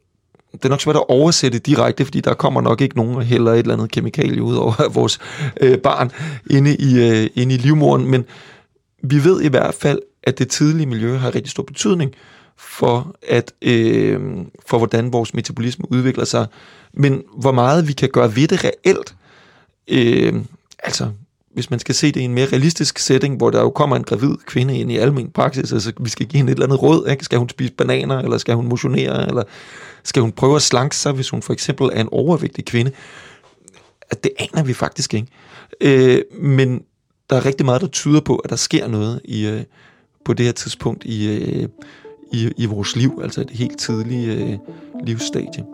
det 0.56 0.64
er 0.64 0.68
nok 0.68 0.80
svært 0.80 0.96
at 0.96 1.08
oversætte 1.08 1.58
direkte, 1.58 2.04
fordi 2.04 2.20
der 2.20 2.34
kommer 2.34 2.60
nok 2.60 2.80
ikke 2.80 2.96
nogen 2.96 3.22
heller 3.22 3.52
et 3.52 3.58
eller 3.58 3.74
andet 3.74 3.90
kemikalie 3.90 4.42
ud 4.42 4.56
over 4.56 4.88
vores 4.98 5.18
øh, 5.60 5.78
barn 5.78 6.10
inde 6.50 6.76
i, 6.76 7.08
øh, 7.10 7.30
inde 7.34 7.54
i 7.54 7.58
livmoren, 7.58 8.06
men 8.06 8.24
vi 9.02 9.24
ved 9.24 9.42
i 9.42 9.48
hvert 9.48 9.74
fald, 9.74 9.98
at 10.22 10.38
det 10.38 10.48
tidlige 10.48 10.86
miljø 10.86 11.16
har 11.16 11.34
rigtig 11.34 11.50
stor 11.50 11.62
betydning 11.62 12.12
for, 12.56 13.14
at, 13.28 13.52
øh, 13.62 14.20
for 14.66 14.78
hvordan 14.78 15.12
vores 15.12 15.34
metabolisme 15.34 15.92
udvikler 15.92 16.24
sig. 16.24 16.46
Men 16.94 17.22
hvor 17.38 17.52
meget 17.52 17.88
vi 17.88 17.92
kan 17.92 18.08
gøre 18.08 18.36
ved 18.36 18.48
det 18.48 18.64
reelt, 18.64 19.14
øh, 19.88 20.34
altså 20.78 21.10
hvis 21.56 21.70
man 21.70 21.78
skal 21.78 21.94
se 21.94 22.12
det 22.12 22.20
i 22.20 22.24
en 22.24 22.34
mere 22.34 22.46
realistisk 22.46 22.98
setting, 22.98 23.36
hvor 23.36 23.50
der 23.50 23.60
jo 23.60 23.70
kommer 23.70 23.96
en 23.96 24.04
gravid 24.04 24.36
kvinde 24.46 24.78
ind 24.78 24.92
i 24.92 24.96
almen 24.96 25.30
praksis, 25.30 25.72
altså 25.72 25.92
vi 26.00 26.10
skal 26.10 26.26
give 26.26 26.38
hende 26.38 26.52
et 26.52 26.56
eller 26.56 26.66
andet 26.66 26.82
råd, 26.82 27.08
ikke? 27.08 27.24
skal 27.24 27.38
hun 27.38 27.48
spise 27.48 27.72
bananer, 27.72 28.18
eller 28.18 28.38
skal 28.38 28.54
hun 28.54 28.68
motionere, 28.68 29.28
eller 29.28 29.42
skal 30.06 30.22
hun 30.22 30.32
prøve 30.32 30.56
at 30.56 30.62
slanke 30.62 30.96
sig, 30.96 31.12
hvis 31.12 31.30
hun 31.30 31.42
for 31.42 31.52
eksempel 31.52 31.90
er 31.92 32.00
en 32.00 32.08
overvægtig 32.12 32.64
kvinde? 32.64 32.90
At 34.10 34.24
Det 34.24 34.32
aner 34.38 34.64
vi 34.64 34.72
faktisk 34.72 35.14
ikke. 35.14 35.28
Øh, 35.80 36.22
men 36.40 36.82
der 37.30 37.36
er 37.36 37.46
rigtig 37.46 37.66
meget, 37.66 37.80
der 37.80 37.86
tyder 37.86 38.20
på, 38.20 38.36
at 38.36 38.50
der 38.50 38.56
sker 38.56 38.88
noget 38.88 39.20
i, 39.24 39.46
øh, 39.46 39.62
på 40.24 40.32
det 40.32 40.46
her 40.46 40.52
tidspunkt 40.52 41.04
i, 41.04 41.36
øh, 41.36 41.68
i, 42.32 42.52
i 42.56 42.66
vores 42.66 42.96
liv, 42.96 43.20
altså 43.22 43.40
et 43.40 43.50
helt 43.50 43.78
tidligt 43.78 44.28
øh, 44.28 44.58
livsstadie. 45.04 45.64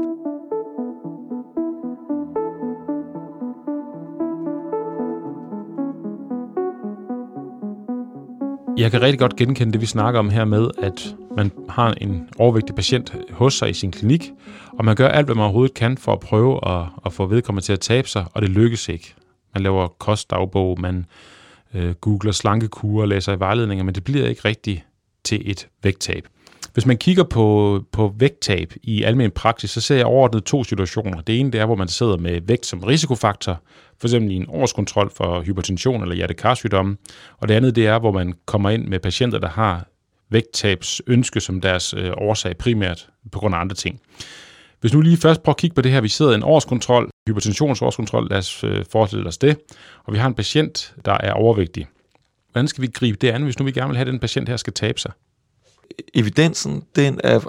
Jeg 8.77 8.91
kan 8.91 9.03
rigtig 9.03 9.19
godt 9.19 9.37
genkende 9.37 9.73
det, 9.73 9.81
vi 9.81 9.87
snakker 9.87 10.21
om 10.21 10.31
her 10.31 10.45
med, 10.45 10.71
at 10.83 11.17
man 11.37 11.53
har 11.69 11.95
en 12.01 12.29
overvægtig 12.39 12.75
patient 12.75 13.15
hos 13.31 13.55
sig 13.55 13.71
i 13.71 13.73
sin 13.73 13.93
klinik, 13.93 14.31
og 14.79 14.85
man 14.85 14.97
gør 14.97 15.09
alt, 15.09 15.27
hvad 15.27 15.35
man 15.35 15.45
overhovedet 15.45 15.75
kan 15.75 15.99
for 15.99 16.13
at 16.13 16.21
prøve 16.21 16.69
at, 16.69 16.87
at 17.07 17.13
få 17.13 17.27
vedkommende 17.27 17.67
til 17.67 17.73
at 17.73 17.81
tabe 17.81 18.09
sig, 18.09 18.25
og 18.35 18.43
det 18.43 18.51
lykkes 18.51 18.89
ikke. 18.89 19.15
Man 19.55 19.63
laver 19.63 19.89
kostdagbog, 19.89 20.81
man 20.81 21.07
øh, 21.75 21.95
googler 21.95 22.33
slankekurer, 22.33 23.07
læser 23.07 23.33
i 23.33 23.41
vejledninger, 23.41 23.85
men 23.85 23.95
det 23.95 24.05
bliver 24.05 24.29
ikke 24.29 24.45
rigtigt 24.45 24.85
til 25.25 25.51
et 25.51 25.69
vægttab. 25.83 26.29
Hvis 26.73 26.87
man 26.87 26.97
kigger 26.97 27.25
på, 27.25 27.81
på 27.93 28.15
vægttab 28.19 28.73
i 28.83 29.03
almen 29.03 29.31
praksis, 29.31 29.71
så 29.71 29.81
ser 29.81 29.97
jeg 29.97 30.07
overordnet 30.07 30.45
to 30.45 30.65
situationer. 30.65 31.21
Det 31.21 31.41
ene 31.41 31.51
det 31.51 31.61
er, 31.61 31.67
hvor 31.67 31.75
man 31.75 31.89
sidder 31.89 32.17
med 32.17 32.41
vægt 32.41 32.67
som 32.67 32.81
risikofaktor, 32.81 33.61
for 34.01 34.09
eksempel 34.09 34.33
i 34.33 34.37
en 34.37 34.47
årskontrol 34.49 35.11
for 35.17 35.41
hypertension 35.41 36.03
eller 36.03 36.15
hjertekarsygdomme. 36.15 36.97
Og 37.39 37.49
det 37.49 37.55
andet 37.55 37.77
det 37.77 37.87
er, 37.87 37.99
hvor 37.99 38.13
man 38.13 38.35
kommer 38.47 38.71
ind 38.71 38.87
med 38.87 38.99
patienter, 38.99 39.39
der 39.39 39.49
har 39.49 39.87
vægttabs 40.33 41.03
ønske 41.07 41.41
som 41.41 41.61
deres 41.61 41.95
øh, 41.95 42.13
årsag 42.17 42.57
primært 42.57 43.09
på 43.33 43.39
grund 43.39 43.55
af 43.55 43.59
andre 43.59 43.77
ting. 43.77 44.01
Hvis 44.81 44.95
nu 44.95 45.01
lige 45.01 45.17
først 45.17 45.43
prøver 45.43 45.55
at 45.55 45.61
kigge 45.61 45.75
på 45.75 45.83
det 45.83 45.93
her, 45.93 46.01
vi 46.01 46.09
sidder 46.09 46.33
i 46.33 46.35
en 46.35 46.43
årskontrol, 46.43 47.11
hypertensionsårskontrol, 47.29 48.29
lad 48.31 48.39
os 48.39 48.65
øh, 48.65 48.85
forestille 48.93 49.27
os 49.27 49.39
det, 49.39 49.59
og 50.05 50.13
vi 50.13 50.19
har 50.19 50.27
en 50.27 50.35
patient, 50.35 50.95
der 51.05 51.13
er 51.13 51.33
overvægtig. 51.33 51.87
Hvordan 52.53 52.69
skal 52.69 52.83
vi 52.83 52.87
gribe 52.87 53.19
det 53.21 53.31
an, 53.31 53.43
hvis 53.43 53.59
nu 53.59 53.65
vi 53.65 53.73
gerne 53.73 53.89
vil 53.89 53.97
have, 53.97 54.07
at 54.07 54.13
den 54.13 54.21
patient 54.21 54.49
her 54.49 54.57
skal 54.57 54.73
tabe 54.73 55.01
sig? 55.01 55.13
evidensen, 56.15 56.83
den 56.97 57.21
er 57.25 57.41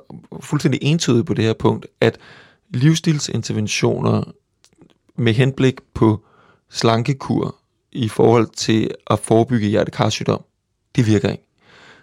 fuldstændig 0.41 0.79
entydig 0.83 1.25
på 1.25 1.33
det 1.33 1.45
her 1.45 1.53
punkt, 1.53 1.87
at 2.01 2.17
livsstilsinterventioner 2.69 4.23
med 5.15 5.33
henblik 5.33 5.81
på 5.93 6.25
slankekur 6.69 7.55
i 7.91 8.07
forhold 8.07 8.47
til 8.47 8.91
at 9.07 9.19
forebygge 9.19 9.67
hjertekarsygdom, 9.67 10.43
det 10.95 11.07
virker 11.07 11.29
ikke. 11.31 11.43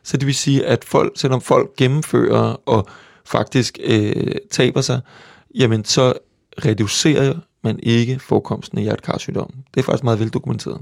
Så 0.02 0.16
det 0.16 0.26
vil 0.26 0.35
sige, 0.35 0.66
at 0.66 0.85
folk, 0.85 1.12
selvom 1.16 1.40
folk 1.40 1.76
gennemfører 1.76 2.57
og 2.66 2.87
faktisk 3.25 3.78
øh, 3.83 4.35
taber 4.50 4.80
sig, 4.80 5.00
jamen 5.54 5.85
så 5.85 6.12
reducerer 6.64 7.35
man 7.64 7.80
ikke 7.83 8.19
forekomsten 8.19 8.78
af 8.78 8.85
hjertekarsygdom. 8.85 9.50
Det 9.75 9.80
er 9.80 9.85
faktisk 9.85 10.04
meget 10.04 10.21
veldokumenteret. 10.21 10.80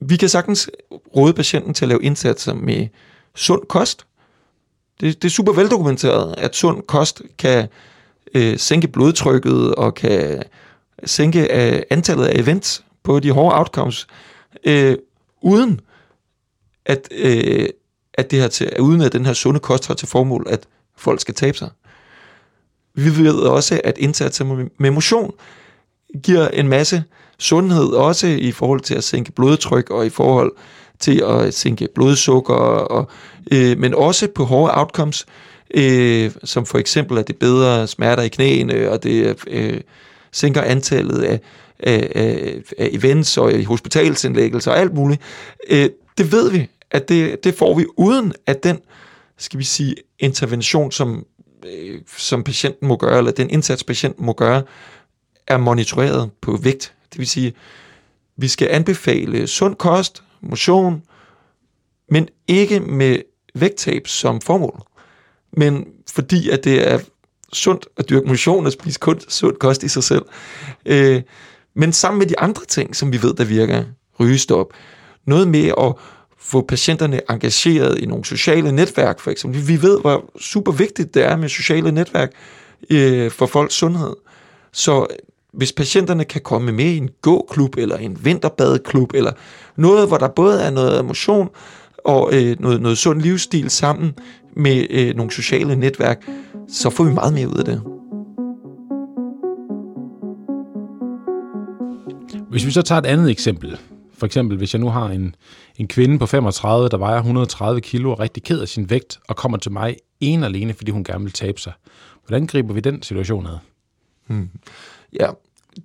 Vi 0.00 0.16
kan 0.16 0.28
sagtens 0.28 0.70
råde 1.16 1.32
patienten 1.32 1.74
til 1.74 1.84
at 1.84 1.88
lave 1.88 2.02
indsatser 2.02 2.54
med 2.54 2.88
sund 3.34 3.62
kost, 3.68 4.06
det, 5.00 5.22
det 5.22 5.28
er 5.28 5.32
super 5.32 5.52
veldokumenteret, 5.52 6.34
at 6.38 6.56
sund 6.56 6.82
kost 6.82 7.22
kan 7.38 7.68
øh, 8.34 8.58
sænke 8.58 8.88
blodtrykket 8.88 9.74
og 9.74 9.94
kan 9.94 10.42
sænke 11.04 11.40
øh, 11.40 11.82
antallet 11.90 12.24
af 12.24 12.38
events 12.38 12.84
på 13.02 13.20
de 13.20 13.30
hårde 13.30 13.58
outcomes, 13.58 14.06
øh, 14.64 14.96
uden 15.40 15.80
at, 16.86 17.08
øh, 17.10 17.68
at 18.14 18.30
det 18.30 18.40
her 18.40 18.48
til, 18.48 18.80
uden 18.80 19.00
at 19.00 19.12
den 19.12 19.26
her 19.26 19.32
sunde 19.32 19.60
kost 19.60 19.86
har 19.86 19.94
til 19.94 20.08
formål, 20.08 20.46
at 20.50 20.66
folk 20.96 21.20
skal 21.20 21.34
tabe 21.34 21.56
sig. 21.56 21.70
Vi 22.94 23.16
ved 23.16 23.34
også, 23.34 23.80
at 23.84 23.98
indsatser 23.98 24.66
med 24.78 24.90
motion 24.90 25.32
giver 26.22 26.48
en 26.48 26.68
masse 26.68 27.04
sundhed, 27.38 27.86
også 27.86 28.26
i 28.26 28.52
forhold 28.52 28.80
til 28.80 28.94
at 28.94 29.04
sænke 29.04 29.32
blodtryk 29.32 29.90
og 29.90 30.06
i 30.06 30.10
forhold 30.10 30.52
til 30.98 31.22
at 31.26 31.54
sænke 31.54 31.88
blodsukker, 31.94 32.54
og, 32.54 33.08
øh, 33.52 33.78
men 33.78 33.94
også 33.94 34.28
på 34.34 34.44
hårde 34.44 34.78
outcomes, 34.78 35.26
øh, 35.74 36.30
som 36.44 36.66
for 36.66 36.78
eksempel 36.78 37.18
at 37.18 37.28
det 37.28 37.36
bedre 37.36 37.86
smerter 37.86 38.22
i 38.22 38.28
knæene, 38.28 38.90
og 38.90 39.02
det 39.02 39.36
øh, 39.46 39.80
sænker 40.32 40.62
antallet 40.62 41.22
af, 41.22 41.40
af, 41.80 42.12
af, 42.14 42.62
af 42.78 42.88
events 42.92 43.38
og 43.38 43.64
hospitalsindlæggelser 43.64 44.70
og 44.70 44.78
alt 44.78 44.94
muligt. 44.94 45.20
Øh, 45.70 45.88
det 46.18 46.32
ved 46.32 46.50
vi, 46.50 46.68
at 46.92 47.08
det, 47.08 47.44
det 47.44 47.54
får 47.54 47.74
vi 47.74 47.86
uden 47.96 48.32
at 48.46 48.64
den, 48.64 48.78
skal 49.38 49.58
vi 49.58 49.64
sige, 49.64 49.94
intervention, 50.18 50.92
som, 50.92 51.26
øh, 51.66 52.00
som 52.16 52.44
patienten 52.44 52.88
må 52.88 52.96
gøre, 52.96 53.18
eller 53.18 53.32
den 53.32 53.50
indsats, 53.50 53.84
patienten 53.84 54.26
må 54.26 54.32
gøre, 54.32 54.62
er 55.46 55.56
monitoreret 55.56 56.30
på 56.40 56.56
vægt. 56.56 56.94
Det 57.12 57.18
vil 57.18 57.26
sige, 57.26 57.52
vi 58.36 58.48
skal 58.48 58.68
anbefale 58.70 59.46
sund 59.46 59.76
kost, 59.76 60.22
motion, 60.40 61.02
men 62.10 62.28
ikke 62.48 62.80
med 62.80 63.18
vægttab 63.54 64.06
som 64.06 64.40
formål, 64.40 64.82
men 65.52 65.86
fordi 66.12 66.50
at 66.50 66.64
det 66.64 66.92
er 66.92 66.98
sundt 67.52 67.86
at 67.96 68.10
dyrke 68.10 68.28
motion 68.28 68.66
og 68.66 68.72
spise 68.72 68.98
kun 68.98 69.20
sund 69.28 69.56
kost 69.56 69.82
i 69.82 69.88
sig 69.88 70.02
selv. 70.02 70.24
Øh, 70.86 71.22
men 71.74 71.92
sammen 71.92 72.18
med 72.18 72.26
de 72.26 72.38
andre 72.38 72.64
ting, 72.64 72.96
som 72.96 73.12
vi 73.12 73.22
ved, 73.22 73.34
der 73.34 73.44
virker, 73.44 73.84
rygestop, 74.20 74.66
noget 75.26 75.48
med 75.48 75.72
at 75.78 75.94
få 76.42 76.60
patienterne 76.60 77.20
engageret 77.30 77.98
i 77.98 78.06
nogle 78.06 78.24
sociale 78.24 78.72
netværk, 78.72 79.20
for 79.20 79.30
eksempel. 79.30 79.68
Vi 79.68 79.82
ved, 79.82 80.00
hvor 80.00 80.30
super 80.40 80.72
vigtigt 80.72 81.14
det 81.14 81.24
er 81.24 81.36
med 81.36 81.48
sociale 81.48 81.92
netværk 81.92 82.32
øh, 82.90 83.30
for 83.30 83.46
folks 83.46 83.74
sundhed. 83.74 84.12
Så 84.72 85.06
hvis 85.52 85.72
patienterne 85.72 86.24
kan 86.24 86.40
komme 86.40 86.72
med 86.72 86.84
i 86.84 86.96
en 86.96 87.10
gåklub, 87.22 87.76
eller 87.78 87.96
en 87.96 88.24
vinterbadeklub, 88.24 89.14
eller 89.14 89.32
noget, 89.76 90.08
hvor 90.08 90.18
der 90.18 90.28
både 90.28 90.62
er 90.62 90.70
noget 90.70 91.04
motion 91.04 91.48
og 92.04 92.30
øh, 92.32 92.56
noget, 92.60 92.80
noget 92.80 92.98
sund 92.98 93.22
livsstil 93.22 93.70
sammen 93.70 94.14
med 94.56 94.86
øh, 94.90 95.16
nogle 95.16 95.32
sociale 95.32 95.76
netværk, 95.76 96.28
så 96.68 96.90
får 96.90 97.04
vi 97.04 97.12
meget 97.12 97.34
mere 97.34 97.48
ud 97.48 97.54
af 97.54 97.64
det. 97.64 97.82
Hvis 102.50 102.66
vi 102.66 102.70
så 102.70 102.82
tager 102.82 103.00
et 103.00 103.06
andet 103.06 103.30
eksempel, 103.30 103.78
for 104.22 104.26
eksempel 104.26 104.58
hvis 104.58 104.74
jeg 104.74 104.80
nu 104.80 104.88
har 104.88 105.08
en, 105.08 105.34
en 105.76 105.88
kvinde 105.88 106.18
på 106.18 106.26
35, 106.26 106.88
der 106.88 106.96
vejer 106.96 107.16
130 107.16 107.80
kilo 107.80 108.10
og 108.10 108.16
er 108.18 108.20
rigtig 108.20 108.42
ked 108.42 108.60
af 108.60 108.68
sin 108.68 108.90
vægt, 108.90 109.20
og 109.28 109.36
kommer 109.36 109.58
til 109.58 109.72
mig 109.72 109.96
en 110.20 110.44
alene, 110.44 110.74
fordi 110.74 110.90
hun 110.90 111.04
gerne 111.04 111.24
vil 111.24 111.32
tabe 111.32 111.60
sig. 111.60 111.72
Hvordan 112.26 112.46
griber 112.46 112.74
vi 112.74 112.80
den 112.80 113.02
situation 113.02 113.46
ad? 113.46 113.58
Hmm. 114.26 114.50
Ja, 115.20 115.30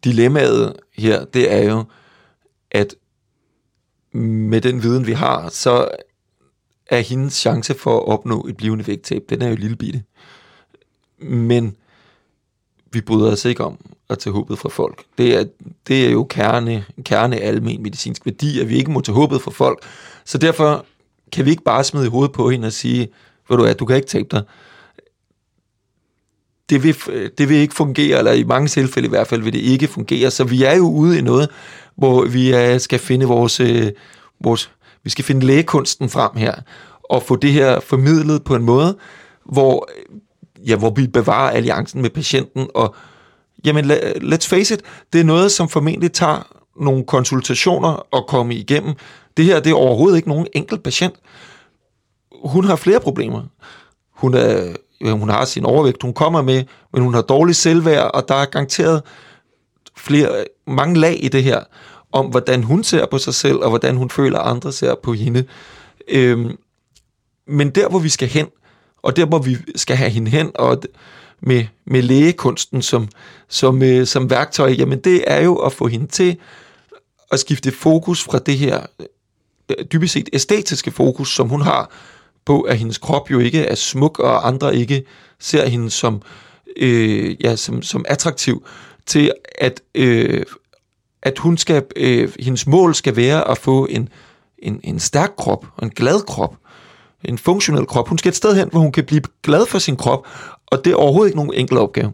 dilemmaet 0.04 0.74
her, 0.98 1.26
det 1.26 1.54
er 1.54 1.72
jo, 1.72 1.84
at 2.72 2.96
med 4.12 4.62
den 4.62 4.84
viden, 4.84 5.08
vi 5.08 5.14
har, 5.14 5.50
så 5.50 5.88
er 6.88 7.00
hendes 7.00 7.34
chance 7.34 7.74
for 7.74 7.98
at 7.98 8.08
opnå 8.08 8.48
et 8.48 8.58
blivende 8.58 8.88
vægttab, 8.88 9.24
den 9.30 9.42
er 9.42 9.50
jo 9.50 9.56
lille 9.56 9.76
bitte. 9.76 10.04
Men 11.20 11.76
vi 12.92 13.02
bryder 13.02 13.32
os 13.32 13.46
ikke 13.46 13.64
om 13.64 13.78
at 14.10 14.20
tage 14.20 14.34
håbet 14.34 14.60
fra 14.60 14.70
folk. 14.70 15.04
Det 15.18 15.36
er, 15.36 15.46
det 15.88 16.06
er 16.06 16.12
jo 16.12 16.24
kerne, 16.24 16.86
kerne 17.04 17.38
almen 17.38 17.84
medicinsk 17.84 18.26
værdi, 18.26 18.60
at 18.60 18.70
vi 18.70 18.76
ikke 18.76 18.92
må 18.92 19.02
tage 19.02 19.16
håbet 19.16 19.42
fra 19.42 19.52
folk. 19.52 19.80
Så 20.26 20.38
derfor 20.38 20.86
kan 21.32 21.46
vi 21.46 21.50
ikke 21.50 21.64
bare 21.64 21.84
smide 21.84 22.06
i 22.06 22.10
hovedet 22.10 22.32
på 22.32 22.50
hende 22.50 22.66
og 22.66 22.74
sige, 22.74 23.08
hvor 23.48 23.56
du 23.56 23.64
er, 23.64 23.74
du 23.74 23.86
kan 23.86 23.96
ikke 23.96 24.08
tabe 24.08 24.28
dig. 24.32 24.44
det 26.70 26.84
vil, 26.84 26.96
det 27.38 27.50
vil 27.50 27.58
ikke 27.58 27.76
fungere, 27.76 28.18
eller 28.18 28.32
i 28.32 28.44
mange 28.44 28.68
tilfælde 28.68 29.06
i 29.06 29.10
hvert 29.10 29.28
fald 29.28 29.42
vil 29.42 29.54
det 29.54 29.60
ikke 29.60 29.88
fungere. 29.88 30.32
Så 30.32 30.44
vi 30.44 30.64
er 30.64 30.76
jo 30.76 30.90
ude 30.90 31.18
i 31.18 31.22
noget, 31.22 31.50
hvor 31.96 32.26
vi 32.26 32.52
er, 32.52 32.78
skal 32.78 33.00
finde 33.00 33.26
vores, 33.26 33.60
øh, 33.60 33.92
vores, 34.40 34.72
vi 35.04 35.10
skal 35.10 35.26
finde 35.26 35.46
lægekunsten 35.46 36.10
frem 36.10 36.32
her, 36.36 36.54
og 37.04 37.24
få 37.24 37.36
det 37.36 37.52
her 37.52 37.80
formidlet 37.80 38.44
på 38.44 38.56
en 38.56 38.64
måde, 38.64 38.98
hvor, 39.46 39.90
ja, 40.68 40.76
hvor 40.76 40.90
vi 40.90 41.08
bevarer 41.08 41.52
alliancen 41.52 42.02
med 42.02 42.10
patienten, 42.10 42.68
og 42.76 42.96
jamen, 43.68 43.92
let's 44.34 44.48
face 44.48 44.74
it, 44.74 44.82
det 45.14 45.22
er 45.22 45.26
noget, 45.26 45.52
som 45.52 45.70
formentlig 45.70 46.12
tager 46.12 46.58
nogle 46.82 47.06
konsultationer 47.06 48.06
at 48.18 48.28
komme 48.28 48.56
igennem. 48.56 48.94
Det 49.38 49.46
her, 49.46 49.60
det 49.60 49.70
er 49.70 49.76
overhovedet 49.76 50.18
ikke 50.18 50.30
nogen 50.30 50.48
enkelt 50.54 50.84
patient. 50.84 51.16
Hun 52.44 52.66
har 52.66 52.76
flere 52.76 53.00
problemer. 53.00 53.44
Hun, 54.16 54.34
er, 54.34 54.74
hun 55.12 55.30
har 55.30 55.46
sin 55.46 55.66
overvægt, 55.66 56.04
hun 56.04 56.14
kommer 56.14 56.42
med, 56.42 56.64
men 56.94 57.02
hun 57.02 57.14
har 57.14 57.22
dårlig 57.22 57.56
selvværd, 57.56 58.12
og 58.14 58.28
der 58.28 58.36
er 58.36 58.46
garanteret 58.46 59.02
flere, 59.98 60.46
mange 60.68 61.00
lag 61.00 61.24
i 61.24 61.28
det 61.28 61.44
her, 61.44 61.64
om 62.12 62.26
hvordan 62.26 62.64
hun 62.64 62.84
ser 62.84 63.06
på 63.06 63.18
sig 63.18 63.34
selv, 63.34 63.58
og 63.58 63.70
hvordan 63.70 63.98
hun 63.98 64.10
føler, 64.10 64.40
at 64.40 64.50
andre 64.50 64.72
ser 64.72 64.96
på 65.04 65.14
hende. 65.14 65.44
Øhm, 66.08 66.58
men 67.48 67.70
der, 67.70 67.90
hvor 67.90 68.00
vi 68.00 68.10
skal 68.10 68.28
hen, 68.28 68.48
og 69.04 69.16
der, 69.16 69.26
hvor 69.26 69.40
vi 69.40 69.58
skal 69.76 69.96
have 69.96 70.10
hende 70.10 70.32
hen, 70.32 70.52
og 70.56 70.82
med, 71.42 71.66
med 71.86 72.02
lægekunsten 72.02 72.82
som, 72.82 73.08
som, 73.48 73.84
øh, 73.84 74.08
som 74.08 74.30
værktøj, 74.30 74.70
jamen 74.70 75.00
det 75.00 75.24
er 75.28 75.42
jo 75.42 75.56
at 75.56 75.74
få 75.74 75.88
hende 75.88 76.08
til 76.08 76.38
at 77.32 77.40
skifte 77.40 77.72
fokus 77.72 78.24
fra 78.24 78.40
det 78.40 78.58
her 78.58 78.86
øh, 79.00 79.86
dybest 79.86 80.14
set 80.14 80.30
æstetiske 80.34 80.92
fokus, 80.92 81.36
som 81.36 81.50
hun 81.50 81.62
har 81.62 81.92
på, 82.46 82.62
at 82.62 82.78
hendes 82.78 82.98
krop 82.98 83.32
jo 83.32 83.40
ikke 83.40 83.64
er 83.64 83.76
smuk, 83.76 84.20
og 84.20 84.48
andre 84.48 84.76
ikke 84.76 85.04
ser 85.40 85.68
hende 85.68 85.90
som, 85.90 86.22
øh, 86.78 87.44
ja, 87.44 87.56
som, 87.56 87.82
som 87.82 88.06
attraktiv, 88.08 88.66
til 89.06 89.32
at, 89.58 89.82
øh, 89.96 90.44
at 91.24 91.38
hun 91.38 91.58
skal, 91.58 91.84
øh, 91.96 92.32
hendes 92.40 92.68
mål 92.68 92.96
skal 92.96 93.16
være 93.16 93.52
at 93.52 93.58
få 93.58 93.86
en, 93.86 94.10
en, 94.60 94.80
en 94.84 95.00
stærk 95.00 95.32
krop, 95.38 95.66
og 95.78 95.84
en 95.84 95.90
glad 95.90 96.26
krop, 96.26 96.56
en 97.24 97.38
funktionel 97.38 97.86
krop. 97.86 98.08
Hun 98.08 98.18
skal 98.18 98.30
et 98.30 98.36
sted 98.36 98.56
hen, 98.56 98.70
hvor 98.72 98.80
hun 98.80 98.92
kan 98.92 99.06
blive 99.06 99.22
glad 99.44 99.66
for 99.66 99.80
sin 99.80 99.96
krop, 99.96 100.28
og 100.68 100.86
det 100.86 100.92
er 100.92 100.96
overhovedet 100.96 101.30
ikke 101.30 101.38
nogen 101.38 101.54
enkel 101.54 101.78
opgave. 101.78 102.12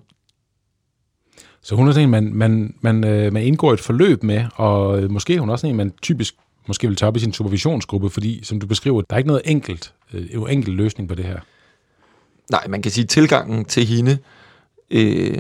Så 1.61 1.75
hun 1.75 1.87
er 1.87 1.91
sådan 1.91 2.07
en, 2.07 2.11
man, 2.11 2.33
man, 2.33 2.75
man, 2.81 3.03
øh, 3.03 3.33
man 3.33 3.43
indgår 3.43 3.73
et 3.73 3.79
forløb 3.79 4.23
med, 4.23 4.45
og 4.55 5.11
måske 5.11 5.35
er 5.35 5.39
hun 5.39 5.49
også 5.49 5.67
en, 5.67 5.75
man 5.75 5.93
typisk 6.01 6.35
måske 6.67 6.87
vil 6.87 6.95
tage 6.95 7.07
op 7.07 7.15
i 7.15 7.19
sin 7.19 7.33
supervisionsgruppe, 7.33 8.09
fordi 8.09 8.43
som 8.43 8.59
du 8.59 8.67
beskriver, 8.67 9.01
der 9.01 9.13
er 9.13 9.17
ikke 9.17 9.27
noget 9.27 9.41
enkelt, 9.45 9.93
øh, 10.13 10.27
en 10.31 10.49
enkelt 10.49 10.75
løsning 10.75 11.09
på 11.09 11.15
det 11.15 11.25
her. 11.25 11.39
Nej, 12.51 12.67
man 12.67 12.81
kan 12.81 12.91
sige, 12.91 13.05
tilgangen 13.05 13.65
til 13.65 13.85
hende, 13.85 14.17
øh, 14.91 15.37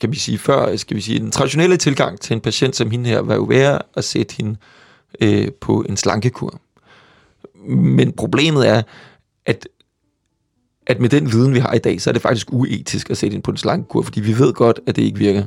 kan 0.00 0.12
vi 0.12 0.16
sige 0.16 0.38
før, 0.38 0.76
skal 0.76 0.96
vi 0.96 1.00
sige, 1.00 1.18
den 1.18 1.30
traditionelle 1.30 1.76
tilgang 1.76 2.20
til 2.20 2.34
en 2.34 2.40
patient 2.40 2.76
som 2.76 2.90
hende 2.90 3.10
her, 3.10 3.20
var 3.20 3.34
jo 3.34 3.42
være 3.42 3.78
at 3.96 4.04
sætte 4.04 4.34
hende 4.36 4.56
øh, 5.20 5.48
på 5.60 5.84
en 5.88 5.96
slankekur. 5.96 6.60
Men 7.68 8.12
problemet 8.12 8.68
er, 8.68 8.82
at 9.46 9.68
at 10.86 11.00
med 11.00 11.08
den 11.08 11.32
viden, 11.32 11.54
vi 11.54 11.58
har 11.58 11.72
i 11.72 11.78
dag, 11.78 12.00
så 12.00 12.10
er 12.10 12.12
det 12.12 12.22
faktisk 12.22 12.52
uetisk 12.52 13.10
at 13.10 13.16
sætte 13.16 13.34
ind 13.34 13.42
på 13.42 13.50
en 13.50 13.56
slankekur, 13.56 14.02
fordi 14.02 14.20
vi 14.20 14.38
ved 14.38 14.52
godt, 14.52 14.80
at 14.86 14.96
det 14.96 15.02
ikke 15.02 15.18
virker. 15.18 15.44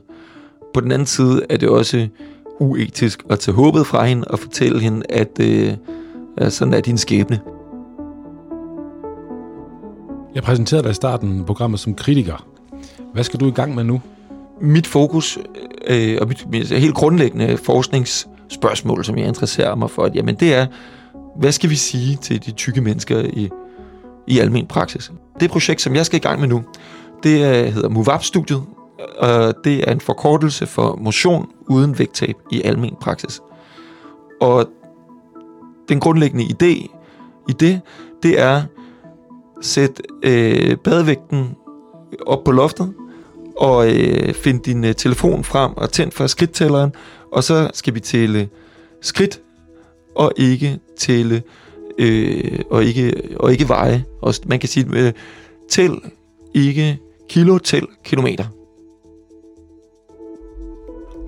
På 0.73 0.81
den 0.81 0.91
anden 0.91 1.05
side 1.05 1.45
er 1.49 1.57
det 1.57 1.69
også 1.69 2.07
uetisk 2.59 3.23
at 3.29 3.39
tage 3.39 3.55
håbet 3.55 3.87
fra 3.87 4.05
hende 4.05 4.27
og 4.27 4.39
fortælle 4.39 4.79
hende, 4.79 5.05
at 5.09 5.39
øh, 5.41 5.73
sådan 6.49 6.73
er 6.73 6.81
din 6.81 6.97
skæbne. 6.97 7.39
Jeg 10.35 10.43
præsenterede 10.43 10.83
dig 10.83 10.91
i 10.91 10.93
starten 10.93 11.45
programmet 11.45 11.79
som 11.79 11.95
kritiker. 11.95 12.47
Hvad 13.13 13.23
skal 13.23 13.39
du 13.39 13.47
i 13.47 13.51
gang 13.51 13.75
med 13.75 13.83
nu? 13.83 14.01
Mit 14.61 14.87
fokus 14.87 15.37
øh, 15.87 16.17
og 16.21 16.27
mit, 16.27 16.49
mit 16.49 16.71
helt 16.71 16.95
grundlæggende 16.95 17.57
forskningsspørgsmål, 17.57 19.05
som 19.05 19.17
jeg 19.17 19.27
interesserer 19.27 19.75
mig 19.75 19.89
for, 19.89 20.09
jamen 20.13 20.35
det 20.35 20.55
er, 20.55 20.67
hvad 21.35 21.51
skal 21.51 21.69
vi 21.69 21.75
sige 21.75 22.15
til 22.15 22.45
de 22.45 22.51
tykke 22.51 22.81
mennesker 22.81 23.19
i, 23.33 23.49
i 24.27 24.39
almen 24.39 24.65
praksis? 24.65 25.11
Det 25.39 25.49
projekt, 25.49 25.81
som 25.81 25.95
jeg 25.95 26.05
skal 26.05 26.17
i 26.17 26.21
gang 26.21 26.39
med 26.39 26.47
nu, 26.47 26.63
det 27.23 27.39
øh, 27.39 27.73
hedder 27.73 27.89
MoveUp-studiet, 27.89 28.63
øh, 29.23 29.53
det 29.63 29.89
er 29.89 29.91
en 29.91 30.01
forkortelse 30.01 30.67
for 30.67 30.99
motion 31.01 31.49
uden 31.69 31.99
vægttab 31.99 32.35
i 32.51 32.61
almen 32.61 32.95
praksis. 33.01 33.41
Og 34.41 34.69
den 35.89 35.99
grundlæggende 35.99 36.45
idé 36.45 36.87
i 37.49 37.53
det, 37.59 37.81
det 38.23 38.39
er 38.39 38.63
sæt 39.61 40.01
øh, 40.23 40.77
badevægten 40.77 41.55
op 42.25 42.43
på 42.43 42.51
loftet, 42.51 42.93
og 43.57 43.95
øh, 43.95 44.33
find 44.33 44.59
din 44.59 44.83
øh, 44.83 44.95
telefon 44.95 45.43
frem 45.43 45.71
og 45.77 45.91
tænd 45.91 46.11
for 46.11 46.27
skridttælleren, 46.27 46.91
og 47.31 47.43
så 47.43 47.69
skal 47.73 47.95
vi 47.95 47.99
tælle 47.99 48.49
skridt, 49.01 49.41
og 50.15 50.31
ikke 50.37 50.79
tælle, 50.97 51.43
øh, 51.99 52.59
og, 52.69 52.83
ikke, 52.83 53.13
og 53.39 53.51
ikke 53.51 53.69
veje. 53.69 54.05
Og 54.21 54.33
man 54.45 54.59
kan 54.59 54.69
sige, 54.69 54.85
øh, 54.93 55.13
tæl 55.69 56.01
ikke 56.53 56.99
kilo, 57.29 57.57
tæl 57.57 57.87
kilometer. 58.03 58.45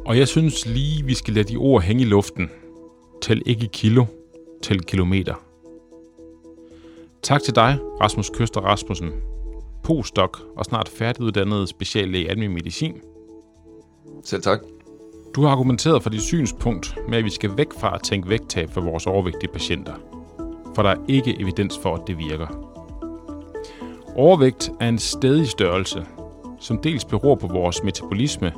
Og 0.05 0.17
jeg 0.17 0.27
synes 0.27 0.65
lige, 0.65 1.05
vi 1.05 1.13
skal 1.13 1.33
lade 1.33 1.53
de 1.53 1.57
ord 1.57 1.81
hænge 1.81 2.01
i 2.01 2.05
luften. 2.05 2.49
Tæl 3.21 3.41
ikke 3.45 3.67
kilo, 3.67 4.05
tæl 4.61 4.81
kilometer. 4.81 5.33
Tak 7.23 7.41
til 7.43 7.55
dig, 7.55 7.77
Rasmus 8.01 8.29
Køster 8.29 8.61
Rasmussen, 8.61 9.11
postdoc 9.83 10.39
og 10.57 10.65
snart 10.65 10.89
færdiguddannet 10.89 11.69
speciallæge 11.69 12.23
i 12.23 12.27
almindelig 12.27 12.53
medicin. 12.53 12.93
Selv 14.23 14.41
tak. 14.41 14.59
Du 15.35 15.41
har 15.41 15.49
argumenteret 15.49 16.03
for 16.03 16.09
dit 16.09 16.21
synspunkt 16.21 16.95
med, 17.09 17.17
at 17.17 17.25
vi 17.25 17.29
skal 17.29 17.57
væk 17.57 17.67
fra 17.79 17.95
at 17.95 18.03
tænke 18.03 18.29
vægttab 18.29 18.69
for 18.69 18.81
vores 18.81 19.07
overvægtige 19.07 19.51
patienter. 19.53 20.16
For 20.77 20.83
der 20.83 20.89
er 20.89 20.95
ikke 21.07 21.41
evidens 21.41 21.79
for, 21.81 21.95
at 21.95 22.07
det 22.07 22.17
virker. 22.17 22.47
Overvægt 24.15 24.71
er 24.79 24.89
en 24.89 24.99
stedig 24.99 25.47
størrelse, 25.47 26.05
som 26.59 26.77
dels 26.77 27.05
beror 27.05 27.35
på 27.35 27.47
vores 27.47 27.83
metabolisme, 27.83 28.53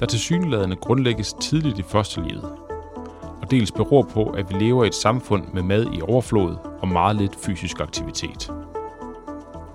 der 0.00 0.06
til 0.06 0.18
synlædende 0.18 0.76
grundlægges 0.76 1.32
tidligt 1.32 1.78
i 1.78 1.82
fosterlivet, 1.82 2.44
og 3.42 3.50
dels 3.50 3.72
beror 3.72 4.02
på, 4.02 4.24
at 4.24 4.50
vi 4.50 4.58
lever 4.58 4.84
i 4.84 4.86
et 4.86 4.94
samfund 4.94 5.44
med 5.52 5.62
mad 5.62 5.86
i 5.92 6.00
overflod 6.02 6.56
og 6.80 6.88
meget 6.88 7.16
lidt 7.16 7.36
fysisk 7.36 7.80
aktivitet. 7.80 8.52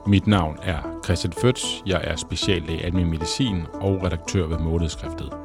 Mit 0.08 0.28
navn 0.28 0.58
er 0.64 1.00
Christian 1.06 1.34
Føds, 1.34 1.84
jeg 1.86 2.02
er 2.04 2.16
speciallæge 2.16 2.80
i 2.80 2.84
almindelig 2.84 3.20
medicin 3.20 3.62
og 3.74 4.04
redaktør 4.04 4.48
ved 4.48 4.58
Måledskriftet. 4.58 5.45